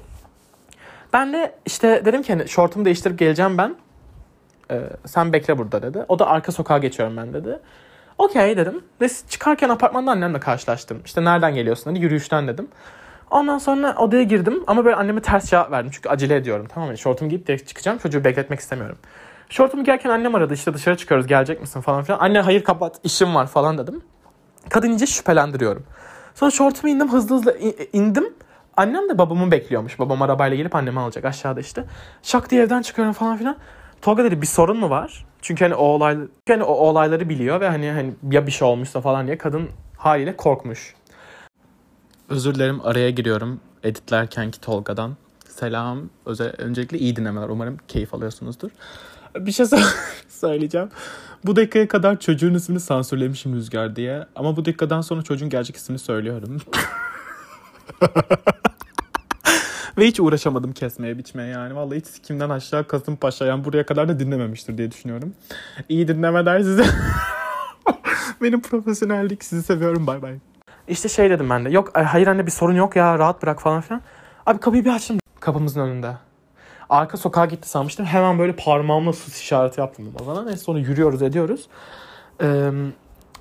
[1.13, 3.77] Ben de işte dedim ki hani şortumu değiştirip geleceğim ben.
[4.71, 6.05] Ee, sen bekle burada dedi.
[6.09, 7.59] O da arka sokağa geçiyorum ben dedi.
[8.19, 8.85] Okey dedim.
[9.01, 11.03] Ve çıkarken apartmanda annemle karşılaştım.
[11.05, 12.05] İşte nereden geliyorsun dedi.
[12.05, 12.69] Yürüyüşten dedim.
[13.31, 15.91] Ondan sonra odaya girdim ama böyle anneme ters cevap verdim.
[15.95, 16.99] Çünkü acele ediyorum tamam mı?
[16.99, 17.99] Şortumu giyip direkt çıkacağım.
[17.99, 18.99] Çocuğu bekletmek istemiyorum.
[19.49, 22.19] Şortumu giyerken annem aradı işte dışarı çıkıyoruz gelecek misin falan filan.
[22.19, 24.03] Anne hayır kapat işim var falan dedim.
[24.69, 25.85] Kadın ince şüphelendiriyorum.
[26.35, 27.59] Sonra şortumu indim hızlı hızlı
[27.93, 28.35] indim.
[28.77, 29.99] Annem de babamı bekliyormuş.
[29.99, 31.85] Babam arabayla gelip annemi alacak aşağıda işte.
[32.23, 33.57] Şak diye evden çıkıyorum falan filan.
[34.03, 35.27] Tolga dedi bir sorun mu var?
[35.43, 39.01] Çünkü hani o olay hani o olayları biliyor ve hani hani ya bir şey olmuşsa
[39.01, 40.95] falan diye kadın haliyle korkmuş.
[42.29, 45.17] Özür dilerim araya giriyorum editlerkenki Tolga'dan.
[45.49, 46.11] Selam.
[46.27, 47.49] Özel, öncelikle iyi dinlemeler.
[47.49, 48.71] Umarım keyif alıyorsunuzdur.
[49.37, 49.67] Bir şey
[50.29, 50.89] söyleyeceğim.
[51.45, 54.27] Bu dakikaya kadar çocuğun ismini sansürlemişim Rüzgar diye.
[54.37, 56.61] Ama bu dakikadan sonra çocuğun gerçek ismini söylüyorum.
[59.99, 61.77] Ve hiç uğraşamadım kesmeye biçmeye yani.
[61.77, 65.35] Vallahi hiç kimden aşağı Kasımpaşa yani buraya kadar da dinlememiştir diye düşünüyorum.
[65.89, 66.85] İyi dinlemeler size.
[68.43, 70.39] Benim profesyonellik sizi seviyorum bay bay.
[70.89, 71.71] İşte şey dedim ben de.
[71.71, 74.03] Yok hayır anne bir sorun yok ya rahat bırak falan filan.
[74.47, 76.13] Abi kapıyı bir açtım kapımızın önünde.
[76.89, 78.07] Arka sokağa gitti sanmıştım.
[78.07, 80.43] Hemen böyle parmağımla sus işareti yaptım bana.
[80.43, 81.69] Neyse sonra yürüyoruz ediyoruz.
[82.43, 82.71] Ee,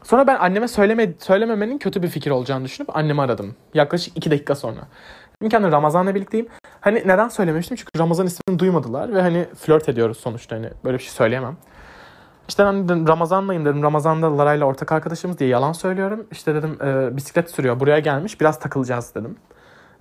[0.03, 3.55] sonra ben anneme söyleme, söylememenin kötü bir fikir olacağını düşünüp annemi aradım.
[3.73, 4.81] Yaklaşık iki dakika sonra.
[5.41, 6.47] Dedim ki hani Ramazan'la birlikteyim.
[6.81, 7.77] Hani neden söylememiştim?
[7.77, 10.55] Çünkü Ramazan ismini duymadılar ve hani flört ediyoruz sonuçta.
[10.55, 11.57] Hani böyle bir şey söyleyemem.
[12.47, 13.83] İşte ben dedim Ramazan'layım dedim.
[13.83, 16.27] Ramazan'da Lara'yla ortak arkadaşımız diye yalan söylüyorum.
[16.31, 19.35] İşte dedim e, bisiklet sürüyor buraya gelmiş biraz takılacağız dedim.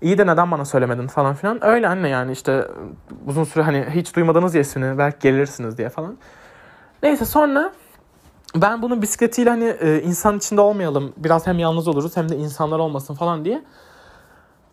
[0.02, 1.64] İyi de neden bana söylemedin falan filan.
[1.64, 2.68] Öyle anne yani işte
[3.26, 6.16] uzun süre hani hiç duymadınız ya ismini belki gelirsiniz diye falan.
[7.02, 7.72] Neyse sonra
[8.57, 11.12] ben bunun bisikletiyle hani e, insan içinde olmayalım.
[11.16, 13.62] Biraz hem yalnız oluruz hem de insanlar olmasın falan diye.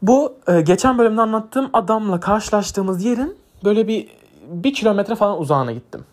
[0.01, 4.07] Bu e, geçen bölümde anlattığım adamla karşılaştığımız yerin böyle bir
[4.47, 6.05] bir kilometre falan uzağına gittim.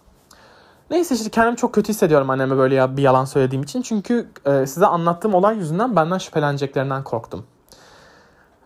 [0.90, 3.82] Neyse işte kendimi çok kötü hissediyorum anneme böyle ya bir yalan söylediğim için.
[3.82, 7.46] Çünkü e, size anlattığım olay yüzünden benden şüpheleneceklerinden korktum.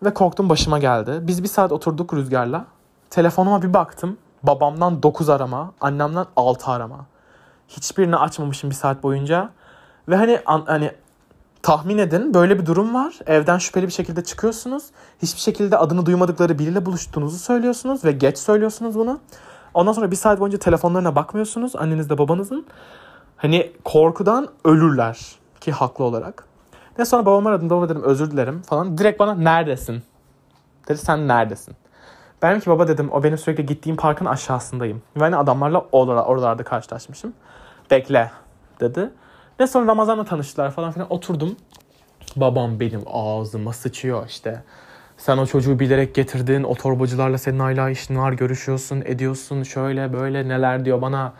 [0.04, 1.20] Ve korktum başıma geldi.
[1.22, 2.64] Biz bir saat oturduk Rüzgar'la.
[3.10, 4.18] Telefonuma bir baktım.
[4.42, 7.06] Babamdan 9 arama, annemden 6 arama.
[7.68, 9.50] Hiçbirini açmamışım bir saat boyunca.
[10.08, 10.92] Ve hani an, hani
[11.62, 13.18] tahmin edin böyle bir durum var.
[13.26, 14.84] Evden şüpheli bir şekilde çıkıyorsunuz.
[15.22, 19.20] Hiçbir şekilde adını duymadıkları biriyle buluştuğunuzu söylüyorsunuz ve geç söylüyorsunuz bunu.
[19.74, 22.66] Ondan sonra bir saat boyunca telefonlarına bakmıyorsunuz annenizle babanızın.
[23.36, 25.18] Hani korkudan ölürler
[25.60, 26.44] ki haklı olarak.
[26.98, 28.98] Ne sonra babamı aradım baba dedim özür dilerim falan.
[28.98, 30.02] Direkt bana neredesin?
[30.88, 31.76] Dedi sen neredesin?
[32.42, 35.02] Ben ki baba dedim o benim sürekli gittiğim parkın aşağısındayım.
[35.16, 37.32] Ve hani adamlarla oralarda, oralarda karşılaşmışım.
[37.90, 38.30] Bekle
[38.80, 39.10] dedi.
[39.60, 41.12] Ne sonra Ramazan'la tanıştılar falan filan.
[41.12, 41.56] Oturdum.
[42.36, 44.62] Babam benim ağzıma sıçıyor işte.
[45.16, 46.62] Sen o çocuğu bilerek getirdin.
[46.62, 48.32] O torbacılarla senin hala işin var.
[48.32, 49.62] Görüşüyorsun, ediyorsun.
[49.62, 51.32] Şöyle böyle neler diyor bana.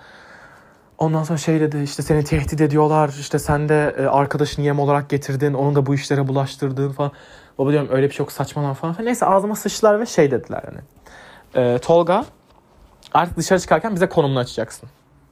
[0.98, 3.08] Ondan sonra şey dedi işte seni tehdit ediyorlar.
[3.20, 5.54] İşte sen de e, arkadaşını yem olarak getirdin.
[5.54, 7.12] Onu da bu işlere bulaştırdın falan.
[7.58, 8.96] Baba diyorum öyle bir şey yok saçmalama falan.
[9.04, 10.80] Neyse ağzıma sıçtılar ve şey dediler hani.
[11.66, 12.24] E, Tolga
[13.14, 14.88] artık dışarı çıkarken bize konumunu açacaksın.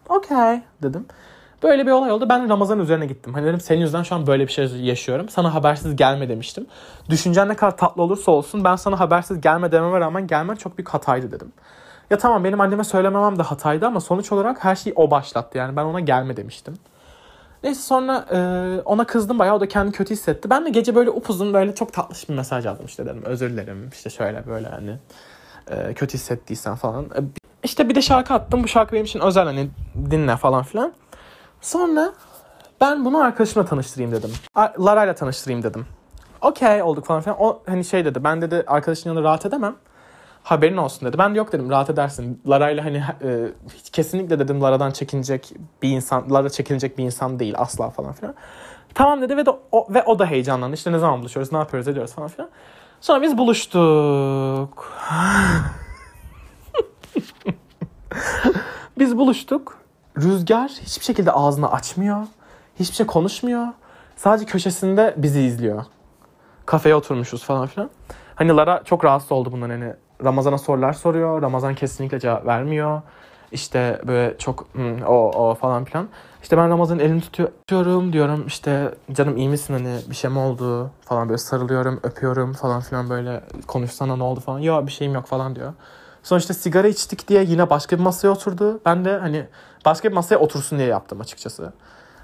[0.08, 1.06] Okey dedim.
[1.62, 2.28] Böyle bir olay oldu.
[2.28, 3.34] Ben Ramazan üzerine gittim.
[3.34, 5.28] Hani dedim senin yüzünden şu an böyle bir şey yaşıyorum.
[5.28, 6.66] Sana habersiz gelme demiştim.
[7.10, 10.88] Düşüncen ne kadar tatlı olursa olsun ben sana habersiz gelme dememe rağmen gelmen çok büyük
[10.88, 11.52] hataydı dedim.
[12.10, 15.58] Ya tamam benim anneme söylememem de hataydı ama sonuç olarak her şeyi o başlattı.
[15.58, 16.74] Yani ben ona gelme demiştim.
[17.62, 18.38] Neyse sonra e,
[18.84, 20.50] ona kızdım bayağı o da kendini kötü hissetti.
[20.50, 23.88] Ben de gece böyle upuzun böyle çok tatlış bir mesaj aldım işte dedim özür dilerim
[23.92, 24.96] işte şöyle böyle hani
[25.70, 27.04] e, kötü hissettiysen falan.
[27.04, 27.20] E,
[27.62, 29.70] işte bir de şarkı attım bu şarkı benim için özel hani
[30.10, 30.92] dinle falan filan.
[31.60, 32.12] Sonra
[32.80, 34.30] ben bunu arkadaşımla tanıştırayım dedim.
[34.56, 35.86] Lara ile tanıştırayım dedim.
[36.40, 37.36] Okey olduk falan filan.
[37.40, 39.76] O hani şey dedi ben dedi arkadaşın yanında rahat edemem.
[40.42, 41.18] Haberin olsun dedi.
[41.18, 42.42] Ben de yok dedim rahat edersin.
[42.48, 43.52] Lara ile hani e,
[43.92, 48.34] kesinlikle dedim Lara'dan çekinecek bir insan, Lara çekilecek bir insan değil asla falan filan.
[48.94, 50.74] Tamam dedi ve de, o, ve o da heyecanlandı.
[50.74, 52.50] İşte ne zaman buluşuyoruz, ne yapıyoruz, ediyoruz falan filan.
[53.00, 54.92] Sonra biz buluştuk.
[58.98, 59.79] biz buluştuk.
[60.18, 62.26] Rüzgar hiçbir şekilde ağzını açmıyor.
[62.80, 63.66] Hiçbir şey konuşmuyor.
[64.16, 65.84] Sadece köşesinde bizi izliyor.
[66.66, 67.90] Kafeye oturmuşuz falan filan.
[68.34, 69.92] Hani Lara çok rahatsız oldu bundan hani.
[70.24, 71.42] Ramazan'a sorular soruyor.
[71.42, 73.02] Ramazan kesinlikle cevap vermiyor.
[73.52, 76.08] İşte böyle çok hmm, o o falan filan.
[76.42, 80.90] İşte ben Ramazan'ın elini tutuyorum diyorum işte canım iyi misin hani bir şey mi oldu
[81.00, 84.58] falan böyle sarılıyorum öpüyorum falan filan böyle konuşsana ne oldu falan.
[84.58, 85.72] Yok bir şeyim yok falan diyor.
[86.24, 88.80] İşte sigara içtik diye yine başka bir masaya oturdu.
[88.86, 89.46] Ben de hani
[89.84, 91.72] başka bir masaya otursun diye yaptım açıkçası.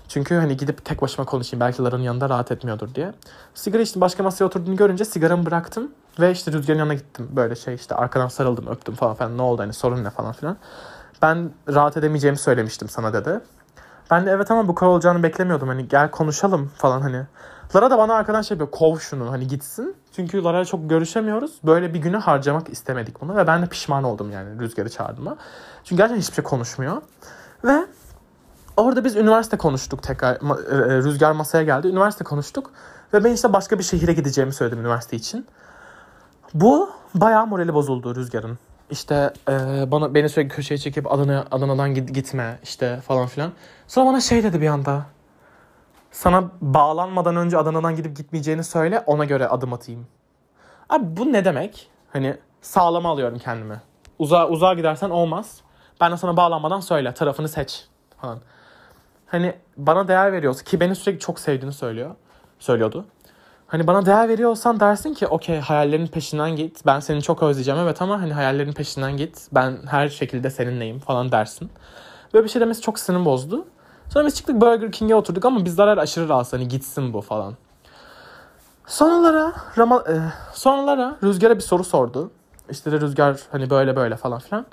[0.08, 3.12] Çünkü hani gidip tek başıma konuşayım belki Lara'nın yanında rahat etmiyordur diye.
[3.54, 5.90] Sigara içtim başka masaya oturduğunu görünce sigaramı bıraktım.
[6.20, 7.28] Ve işte Rüzgar'ın yanına gittim.
[7.32, 10.56] Böyle şey işte arkadan sarıldım öptüm falan filan ne oldu hani sorun ne falan filan.
[11.22, 13.40] Ben rahat edemeyeceğimi söylemiştim sana dedi.
[14.10, 15.68] Ben de evet ama bu kadar olacağını beklemiyordum.
[15.68, 17.22] Hani gel konuşalım falan hani.
[17.74, 18.70] Lara da bana arkadan şey yapıyor.
[18.70, 19.96] Kov şunu hani gitsin.
[20.16, 21.52] Çünkü Lara'yla çok görüşemiyoruz.
[21.64, 23.36] Böyle bir günü harcamak istemedik bunu.
[23.36, 25.36] Ve ben de pişman oldum yani Rüzgar'ı çağırdığıma.
[25.84, 27.02] Çünkü gerçekten hiçbir şey konuşmuyor.
[27.64, 27.86] Ve
[28.76, 30.34] orada biz üniversite konuştuk tekrar.
[30.34, 31.88] E, e, Rüzgar masaya geldi.
[31.88, 32.70] Üniversite konuştuk.
[33.14, 35.46] Ve ben işte başka bir şehire gideceğimi söyledim üniversite için.
[36.54, 38.58] Bu bayağı morali bozuldu Rüzgar'ın.
[38.90, 39.52] İşte e,
[39.90, 43.52] bana beni sürekli köşeye çekip Adana, Adana'dan git, gitme işte falan filan.
[43.88, 45.06] Sonra bana şey dedi bir anda.
[46.16, 50.06] Sana bağlanmadan önce Adana'dan gidip gitmeyeceğini söyle ona göre adım atayım.
[50.88, 51.90] Abi bu ne demek?
[52.12, 53.80] Hani sağlama alıyorum kendimi.
[54.18, 55.60] Uzağa, uzağa gidersen olmaz.
[56.00, 57.84] Ben de sana bağlanmadan söyle tarafını seç
[58.20, 58.40] falan.
[59.26, 62.14] Hani bana değer veriyorsa ki beni sürekli çok sevdiğini söylüyor.
[62.58, 63.04] Söylüyordu.
[63.66, 66.86] Hani bana değer veriyorsan dersin ki okey hayallerin peşinden git.
[66.86, 69.48] Ben seni çok özleyeceğim evet ama hani hayallerin peşinden git.
[69.52, 71.70] Ben her şekilde seninleyim falan dersin.
[72.34, 73.66] Böyle bir şey demesi çok sinirim bozdu.
[74.08, 77.54] Sonra biz çıktık Burger King'e oturduk ama bizler aşırı rahatsız hani gitsin bu falan.
[78.86, 80.14] Sonralara, Rama, e,
[80.52, 82.30] sonralara Rüzgar'a bir soru sordu.
[82.70, 84.66] İşte de Rüzgar hani böyle böyle falan filan.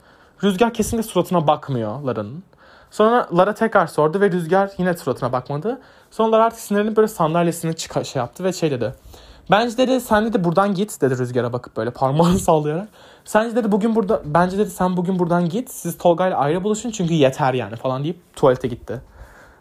[0.43, 2.43] Rüzgar kesinlikle suratına bakmıyor Lara'nın.
[2.91, 5.82] Sonra Lara tekrar sordu ve Rüzgar yine suratına bakmadı.
[6.12, 8.93] Sonra artık sinirlenip böyle sandalyesini çık şey yaptı ve şey dedi.
[9.52, 12.88] Bence dedi sen dedi buradan git dedi Rüzgar'a bakıp böyle parmağını sallayarak.
[13.26, 15.72] Sence dedi bugün burada bence dedi sen bugün buradan git.
[15.72, 19.02] Siz Tolga ile ayrı buluşun çünkü yeter yani falan deyip tuvalete gitti.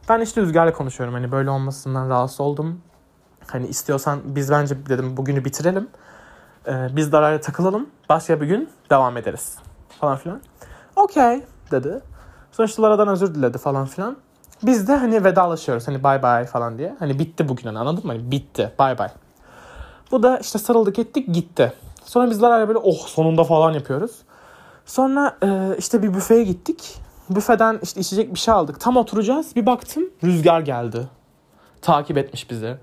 [0.08, 1.14] Ben işte Rüzgar'la konuşuyorum.
[1.14, 2.80] Hani böyle olmasından rahatsız oldum.
[3.46, 5.88] Hani istiyorsan biz bence dedim bugünü bitirelim.
[6.66, 7.86] Ee, biz Dara'yla takılalım.
[8.08, 9.58] Başka bir gün devam ederiz.
[10.00, 10.40] Falan filan.
[10.96, 12.00] Okey dedi.
[12.52, 14.16] Sonra işte Lara'dan özür diledi falan filan.
[14.62, 16.96] Biz de hani vedalaşıyoruz hani bay bay falan diye.
[16.98, 18.12] Hani bitti bugün hani anladın mı?
[18.12, 19.08] Hani bitti bay bay.
[20.10, 21.72] Bu da işte sarıldık ettik gitti.
[22.04, 24.12] Sonra bizler hala böyle oh sonunda falan yapıyoruz.
[24.86, 27.01] Sonra e, işte bir büfeye gittik.
[27.36, 28.80] Büfeden işte içecek bir şey aldık.
[28.80, 31.08] Tam oturacağız bir baktım rüzgar geldi.
[31.82, 32.76] Takip etmiş bizi.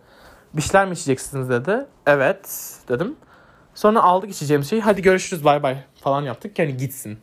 [0.53, 1.85] Bir şeyler mi içeceksiniz dedi.
[2.05, 3.15] Evet dedim.
[3.75, 4.81] Sonra aldık içeceğimiz şeyi.
[4.81, 6.59] Hadi görüşürüz bay bay falan yaptık.
[6.59, 7.19] Yani gitsin.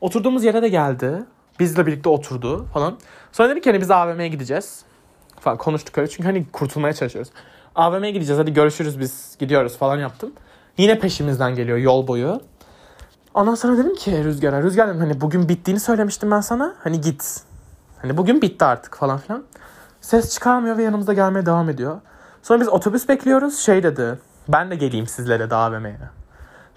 [0.00, 1.24] Oturduğumuz yere de geldi.
[1.60, 2.98] Bizle birlikte oturdu falan.
[3.32, 4.84] Sonra dedik ki hani biz AVM'ye gideceğiz.
[5.40, 6.10] Falan konuştuk öyle.
[6.10, 7.32] Çünkü hani kurtulmaya çalışıyoruz.
[7.74, 10.32] AVM'ye gideceğiz hadi görüşürüz biz gidiyoruz falan yaptım.
[10.78, 12.40] Yine peşimizden geliyor yol boyu.
[13.36, 16.74] Ondan sonra dedim ki Rüzgar'a Rüzgar dedim hani bugün bittiğini söylemiştim ben sana.
[16.78, 17.40] Hani git.
[18.02, 19.44] Hani bugün bitti artık falan filan.
[20.00, 22.00] Ses çıkarmıyor ve yanımızda gelmeye devam ediyor.
[22.42, 23.58] Sonra biz otobüs bekliyoruz.
[23.58, 24.18] Şey dedi.
[24.48, 25.98] Ben de geleyim sizlere de AVM'ye.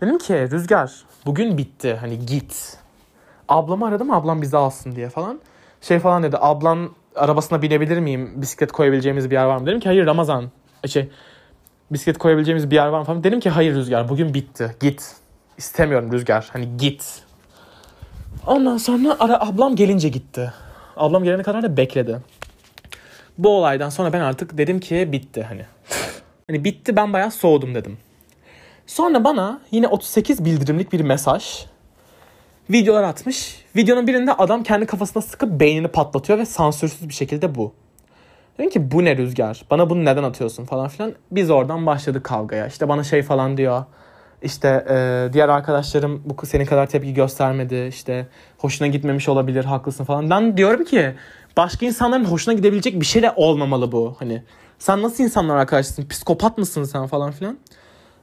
[0.01, 1.97] Dedim ki Rüzgar bugün bitti.
[2.01, 2.77] Hani git.
[3.49, 5.39] Ablamı aradım ablam bizi alsın diye falan.
[5.81, 6.37] Şey falan dedi.
[6.39, 8.31] Ablan arabasına binebilir miyim?
[8.35, 9.65] Bisiklet koyabileceğimiz bir yer var mı?
[9.65, 10.45] Dedim ki hayır Ramazan.
[10.87, 11.11] Şey
[11.91, 13.23] bisiklet koyabileceğimiz bir yer var mı falan.
[13.23, 14.75] Dedim ki hayır Rüzgar bugün bitti.
[14.79, 15.15] Git.
[15.59, 16.49] İstemiyorum Rüzgar.
[16.53, 17.23] Hani git.
[18.47, 20.53] Ondan sonra ara ablam gelince gitti.
[20.97, 22.19] Ablam gelene kadar da bekledi.
[23.37, 25.65] Bu olaydan sonra ben artık dedim ki bitti hani.
[26.47, 27.97] hani bitti ben bayağı soğudum dedim.
[28.87, 31.65] Sonra bana yine 38 bildirimlik bir mesaj
[32.69, 33.65] videolar atmış.
[33.75, 37.73] Videonun birinde adam kendi kafasına sıkıp beynini patlatıyor ve sansürsüz bir şekilde bu.
[38.57, 39.65] Dedim ki bu ne rüzgar?
[39.71, 41.13] Bana bunu neden atıyorsun falan filan.
[41.31, 42.67] Biz oradan başladık kavgaya.
[42.67, 43.85] İşte bana şey falan diyor.
[44.41, 47.85] İşte e, diğer arkadaşlarım bu senin kadar tepki göstermedi.
[47.89, 50.29] İşte hoşuna gitmemiş olabilir, haklısın falan.
[50.29, 51.13] Ben diyorum ki
[51.57, 54.15] başka insanların hoşuna gidebilecek bir şey de olmamalı bu.
[54.19, 54.43] Hani
[54.79, 56.07] sen nasıl insanlar arkadaşsın?
[56.07, 57.57] Psikopat mısın sen falan filan?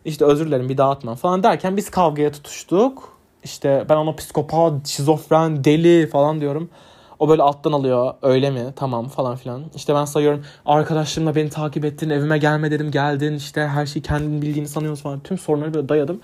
[0.05, 3.17] İşte özür dilerim bir daha atmam falan derken biz kavgaya tutuştuk.
[3.45, 6.71] İşte ben ona psikopat, şizofren, deli falan diyorum.
[7.19, 8.15] O böyle alttan alıyor.
[8.23, 8.73] Öyle mi?
[8.77, 9.65] Tamam falan filan.
[9.75, 10.45] İşte ben sayıyorum.
[10.67, 12.11] Arkadaşlarımla beni takip ettin.
[12.11, 12.91] Evime gelme dedim.
[12.91, 13.35] Geldin.
[13.35, 15.21] İşte her şeyi kendin bildiğini sanıyorsun falan.
[15.21, 16.21] Tüm sorunları böyle dayadım.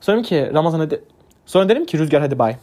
[0.00, 1.04] Sonra ki Ramazan hadi.
[1.46, 2.56] Sonra dedim ki Rüzgar hadi bay.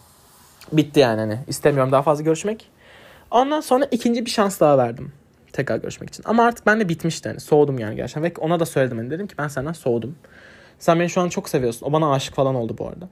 [0.71, 1.39] Bitti yani hani.
[1.47, 2.69] İstemiyorum daha fazla görüşmek.
[3.31, 5.11] Ondan sonra ikinci bir şans daha verdim.
[5.53, 6.23] Tekrar görüşmek için.
[6.27, 7.39] Ama artık ben de bitmişti hani.
[7.39, 8.23] Soğudum yani gerçekten.
[8.23, 9.11] Ve ona da söyledim hani.
[9.11, 10.15] Dedim ki ben senden soğudum.
[10.79, 11.85] Sen beni şu an çok seviyorsun.
[11.85, 13.09] O bana aşık falan oldu bu arada.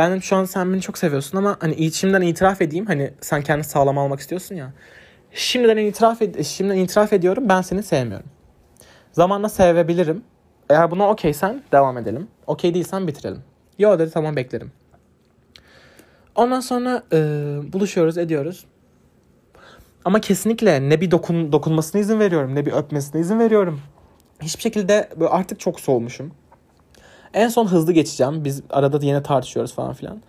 [0.00, 2.86] Ben şu an sen beni çok seviyorsun ama hani içimden itiraf edeyim.
[2.86, 4.72] Hani sen kendini sağlam almak istiyorsun ya.
[5.32, 8.26] Şimdiden itiraf ed şimdiden itiraf ediyorum ben seni sevmiyorum.
[9.12, 10.22] Zamanla sevebilirim.
[10.70, 12.28] Eğer buna okeysen devam edelim.
[12.46, 13.42] Okey değilsen bitirelim.
[13.78, 14.72] Yo dedi tamam beklerim.
[16.34, 17.18] Ondan sonra e,
[17.72, 18.64] buluşuyoruz ediyoruz.
[20.04, 23.80] Ama kesinlikle ne bir dokun, dokunmasına izin veriyorum ne bir öpmesine izin veriyorum.
[24.42, 26.32] Hiçbir şekilde artık çok soğumuşum.
[27.34, 28.44] En son hızlı geçeceğim.
[28.44, 30.22] Biz arada da yine tartışıyoruz falan filan.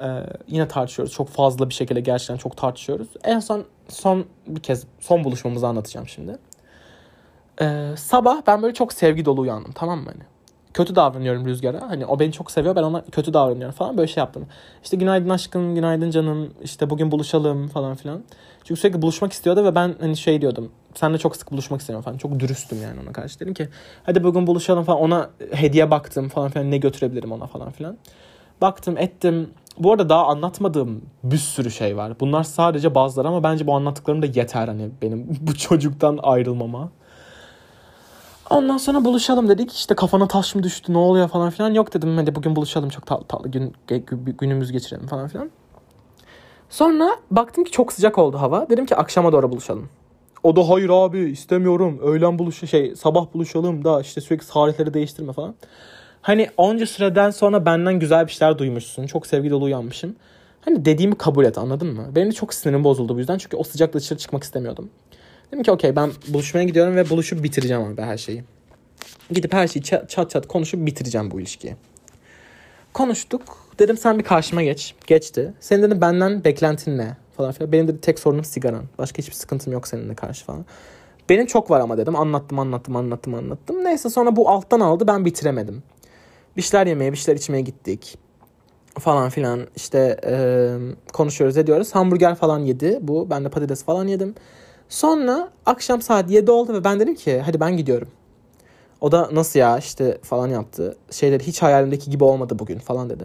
[0.00, 0.06] Ee,
[0.48, 1.14] yine tartışıyoruz.
[1.14, 3.08] Çok fazla bir şekilde gerçekten çok tartışıyoruz.
[3.24, 6.38] En son son bir kez son buluşmamızı anlatacağım şimdi.
[7.60, 10.06] Ee, sabah ben böyle çok sevgi dolu uyandım tamam mı?
[10.06, 10.22] Hani
[10.74, 11.90] kötü davranıyorum Rüzgar'a.
[11.90, 14.46] Hani o beni çok seviyor ben ona kötü davranıyorum falan böyle şey yaptım.
[14.84, 18.24] İşte günaydın aşkım, günaydın canım, işte bugün buluşalım falan filan.
[18.64, 20.72] Çünkü sürekli buluşmak istiyordu ve ben hani şey diyordum.
[20.94, 22.18] Seninle çok sık buluşmak istemiyorum falan.
[22.18, 23.40] Çok dürüstüm yani ona karşı.
[23.40, 23.68] Dedim ki
[24.02, 25.00] hadi bugün buluşalım falan.
[25.00, 26.70] Ona hediye baktım falan filan.
[26.70, 27.98] Ne götürebilirim ona falan filan.
[28.60, 29.50] Baktım ettim.
[29.78, 32.20] Bu arada daha anlatmadığım bir sürü şey var.
[32.20, 36.90] Bunlar sadece bazıları ama bence bu anlattıklarım da yeter hani benim bu çocuktan ayrılmama.
[38.50, 39.72] Ondan sonra buluşalım dedik.
[39.72, 41.74] İşte kafana taş mı düştü ne oluyor falan filan.
[41.74, 43.74] Yok dedim hadi bugün buluşalım çok tatlı tatlı gün,
[44.38, 45.50] günümüz geçirelim falan filan.
[46.70, 48.70] Sonra baktım ki çok sıcak oldu hava.
[48.70, 49.88] Dedim ki akşama doğru buluşalım.
[50.44, 51.98] O da hayır abi istemiyorum.
[52.02, 55.54] Öğlen buluş şey sabah buluşalım da işte sürekli tarihleri değiştirme falan.
[56.22, 59.06] Hani onca süreden sonra benden güzel bir şeyler duymuşsun.
[59.06, 60.16] Çok sevgi dolu uyanmışım.
[60.60, 62.06] Hani dediğimi kabul et anladın mı?
[62.14, 63.38] Benim de çok sinirim bozuldu bu yüzden.
[63.38, 64.90] Çünkü o sıcakta dışarı çıkmak istemiyordum.
[65.52, 68.44] Dedim ki okey ben buluşmaya gidiyorum ve buluşup bitireceğim abi her şeyi.
[69.30, 71.76] Gidip her şeyi çat çat, çat konuşup bitireceğim bu ilişkiyi.
[72.92, 73.42] Konuştuk.
[73.78, 74.94] Dedim sen bir karşıma geç.
[75.06, 75.54] Geçti.
[75.60, 77.16] Senin dedim benden beklentin ne?
[77.36, 77.72] Falan filan.
[77.72, 78.84] Benim de tek sorunum sigaran.
[78.98, 80.64] Başka hiçbir sıkıntım yok seninle karşı falan.
[81.28, 82.16] Benim çok var ama dedim.
[82.16, 83.84] Anlattım anlattım anlattım anlattım.
[83.84, 85.82] Neyse sonra bu alttan aldı ben bitiremedim.
[86.56, 88.18] Bir şeyler yemeye bir şeyler içmeye gittik.
[88.98, 90.36] Falan filan işte e,
[91.12, 91.94] konuşuyoruz ediyoruz.
[91.94, 93.30] Hamburger falan yedi bu.
[93.30, 94.34] Ben de patates falan yedim.
[94.88, 98.08] Sonra akşam saat 7 oldu ve ben dedim ki hadi ben gidiyorum.
[99.00, 100.96] O da nasıl ya işte falan yaptı.
[101.10, 103.24] Şeyleri hiç hayalimdeki gibi olmadı bugün falan dedi.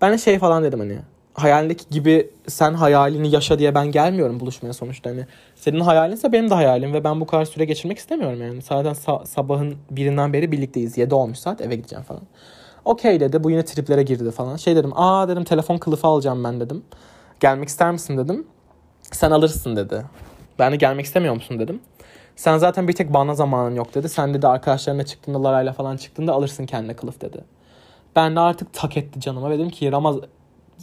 [0.00, 0.98] Ben de şey falan dedim hani
[1.34, 5.10] hayalindeki gibi sen hayalini yaşa diye ben gelmiyorum buluşmaya sonuçta.
[5.10, 8.62] Hani senin hayalinse benim de hayalim ve ben bu kadar süre geçirmek istemiyorum yani.
[8.62, 10.98] Zaten sa- sabahın birinden beri birlikteyiz.
[10.98, 12.22] 7 olmuş saat eve gideceğim falan.
[12.84, 13.44] Okey dedi.
[13.44, 14.56] Bu yine triplere girdi falan.
[14.56, 14.92] Şey dedim.
[14.94, 16.84] Aa dedim telefon kılıfı alacağım ben dedim.
[17.40, 18.46] Gelmek ister misin dedim.
[19.02, 20.04] Sen alırsın dedi.
[20.58, 21.80] Ben de gelmek istemiyor musun dedim.
[22.36, 24.08] Sen zaten bir tek bana zamanın yok dedi.
[24.08, 27.44] Sen dedi arkadaşlarına çıktığında Lara'yla falan çıktığında alırsın kendine kılıf dedi.
[28.16, 30.16] Ben de artık tak etti canıma ve dedim ki Ramaz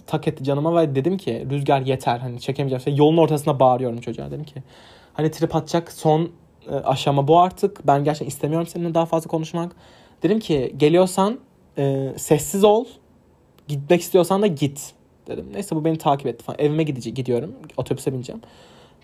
[0.08, 2.82] tak etti canıma ve dedim ki Rüzgar yeter hani çekemeyeceğim.
[2.82, 4.64] Şey, yolun ortasında bağırıyorum çocuğa dedim ki.
[5.14, 6.32] Hani trip atacak son
[6.70, 7.88] e, aşama bu artık.
[7.88, 9.76] Ben gerçekten istemiyorum seninle daha fazla konuşmak.
[10.24, 11.40] Dedim ki geliyorsan
[11.78, 12.86] e, sessiz ol.
[13.68, 14.94] Gitmek istiyorsan da git
[15.28, 15.46] dedim.
[15.54, 16.60] Neyse bu beni takip etti falan.
[16.60, 17.56] Evime gideceğim, gidiyorum.
[17.78, 18.42] Otobüse bineceğim.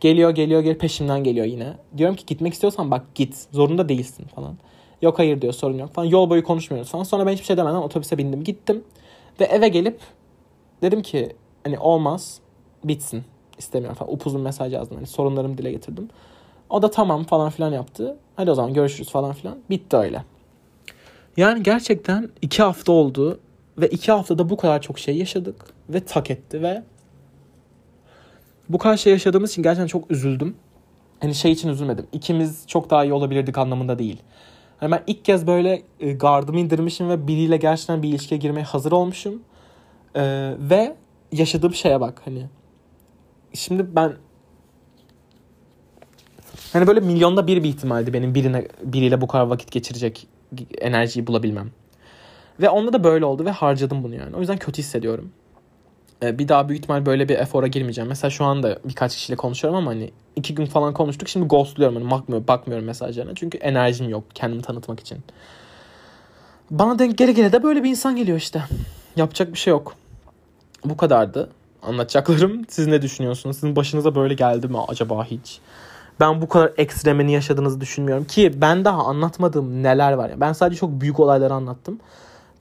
[0.01, 1.73] Geliyor geliyor geliyor peşimden geliyor yine.
[1.97, 3.47] Diyorum ki gitmek istiyorsan bak git.
[3.51, 4.57] Zorunda değilsin falan.
[5.01, 6.07] Yok hayır diyor sorun yok falan.
[6.07, 7.03] Yol boyu konuşmuyoruz falan.
[7.03, 8.83] Sonra ben hiçbir şey demeden otobüse bindim gittim.
[9.39, 9.99] Ve eve gelip
[10.81, 12.39] dedim ki hani olmaz
[12.83, 13.23] bitsin
[13.57, 14.13] istemiyorum falan.
[14.13, 14.97] Upuzun mesaj yazdım.
[14.97, 16.09] Hani sorunlarımı dile getirdim.
[16.69, 18.17] O da tamam falan filan yaptı.
[18.35, 19.57] Hadi o zaman görüşürüz falan filan.
[19.69, 20.23] Bitti öyle.
[21.37, 23.39] Yani gerçekten iki hafta oldu.
[23.77, 25.65] Ve iki haftada bu kadar çok şey yaşadık.
[25.89, 26.83] Ve tak etti ve
[28.69, 30.55] bu kadar şey yaşadığımız için gerçekten çok üzüldüm.
[31.19, 32.07] Hani şey için üzülmedim.
[32.11, 34.21] İkimiz çok daha iyi olabilirdik anlamında değil.
[34.77, 38.91] Hani ben ilk kez böyle e, gardımı indirmişim ve biriyle gerçekten bir ilişkiye girmeye hazır
[38.91, 39.41] olmuşum.
[40.15, 40.95] Ee, ve
[41.31, 42.45] yaşadığım şeye bak hani.
[43.53, 44.13] Şimdi ben
[46.73, 50.27] hani böyle milyonda bir bir ihtimaldi benim birine biriyle bu kadar vakit geçirecek
[50.81, 51.71] enerjiyi bulabilmem.
[52.61, 54.35] Ve onda da böyle oldu ve harcadım bunu yani.
[54.35, 55.31] O yüzden kötü hissediyorum.
[56.23, 58.07] Ee, bir daha büyük ihtimal böyle bir efora girmeyeceğim.
[58.07, 61.29] Mesela şu anda birkaç kişiyle konuşuyorum ama hani iki gün falan konuştuk.
[61.29, 61.95] Şimdi ghostluyorum.
[61.95, 63.35] Hani bakmıyorum, bakmıyorum mesajlarına.
[63.35, 65.17] Çünkü enerjim yok kendimi tanıtmak için.
[66.71, 68.63] Bana denk gele gele de böyle bir insan geliyor işte.
[69.15, 69.95] Yapacak bir şey yok.
[70.85, 71.49] Bu kadardı
[71.83, 72.61] anlatacaklarım.
[72.69, 73.55] Siz ne düşünüyorsunuz?
[73.55, 75.59] Sizin başınıza böyle geldi mi acaba hiç?
[76.19, 78.25] Ben bu kadar ekstremeni yaşadığınızı düşünmüyorum.
[78.25, 80.29] Ki ben daha anlatmadığım neler var.
[80.29, 80.41] ya.
[80.41, 81.99] Ben sadece çok büyük olayları anlattım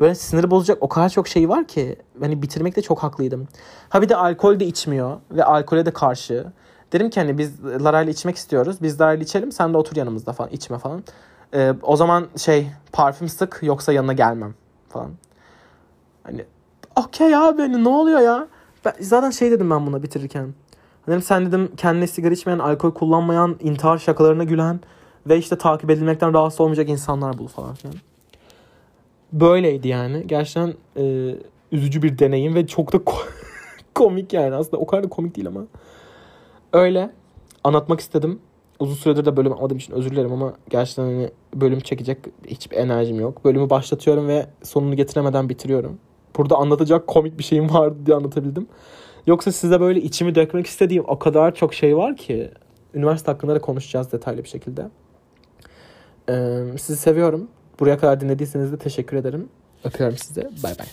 [0.01, 3.49] böyle siniri bozacak o kadar çok şey var ki hani bitirmekte çok haklıydım.
[3.89, 6.47] Ha bir de alkol de içmiyor ve alkole de karşı.
[6.93, 8.77] Dedim ki hani biz Lara'yla içmek istiyoruz.
[8.83, 11.05] Biz Lara'yla içelim sen de otur yanımızda falan içme falan.
[11.55, 14.55] Ee, o zaman şey parfüm sık yoksa yanına gelmem
[14.89, 15.11] falan.
[16.23, 16.45] Hani
[16.97, 18.49] okey abi ne oluyor ya?
[18.85, 20.55] Ben, zaten şey dedim ben buna bitirirken.
[21.07, 24.81] Dedim sen dedim kendine sigara içmeyen, alkol kullanmayan, intihar şakalarına gülen
[25.27, 27.97] ve işte takip edilmekten rahatsız olmayacak insanlar bul falan filan
[29.33, 30.27] böyleydi yani.
[30.27, 31.35] Gerçekten e,
[31.73, 33.01] üzücü bir deneyim ve çok da
[33.95, 34.55] komik yani.
[34.55, 35.61] Aslında o kadar da komik değil ama.
[36.73, 37.11] Öyle
[37.65, 38.41] anlatmak istedim.
[38.79, 43.21] Uzun süredir de bölüm atmadığım için özür dilerim ama gerçekten hani bölüm çekecek hiçbir enerjim
[43.21, 43.45] yok.
[43.45, 45.99] Bölümü başlatıyorum ve sonunu getiremeden bitiriyorum.
[46.37, 48.67] Burada anlatacak komik bir şeyim vardı diye anlatabildim.
[49.27, 52.51] Yoksa size böyle içimi dökmek istediğim o kadar çok şey var ki.
[52.95, 54.89] Üniversite hakkında da konuşacağız detaylı bir şekilde.
[56.29, 57.49] Ee, sizi seviyorum.
[57.81, 59.49] Buraya kadar dinlediyseniz de teşekkür ederim.
[59.85, 60.51] Öpüyorum size.
[60.63, 60.87] Bay bay.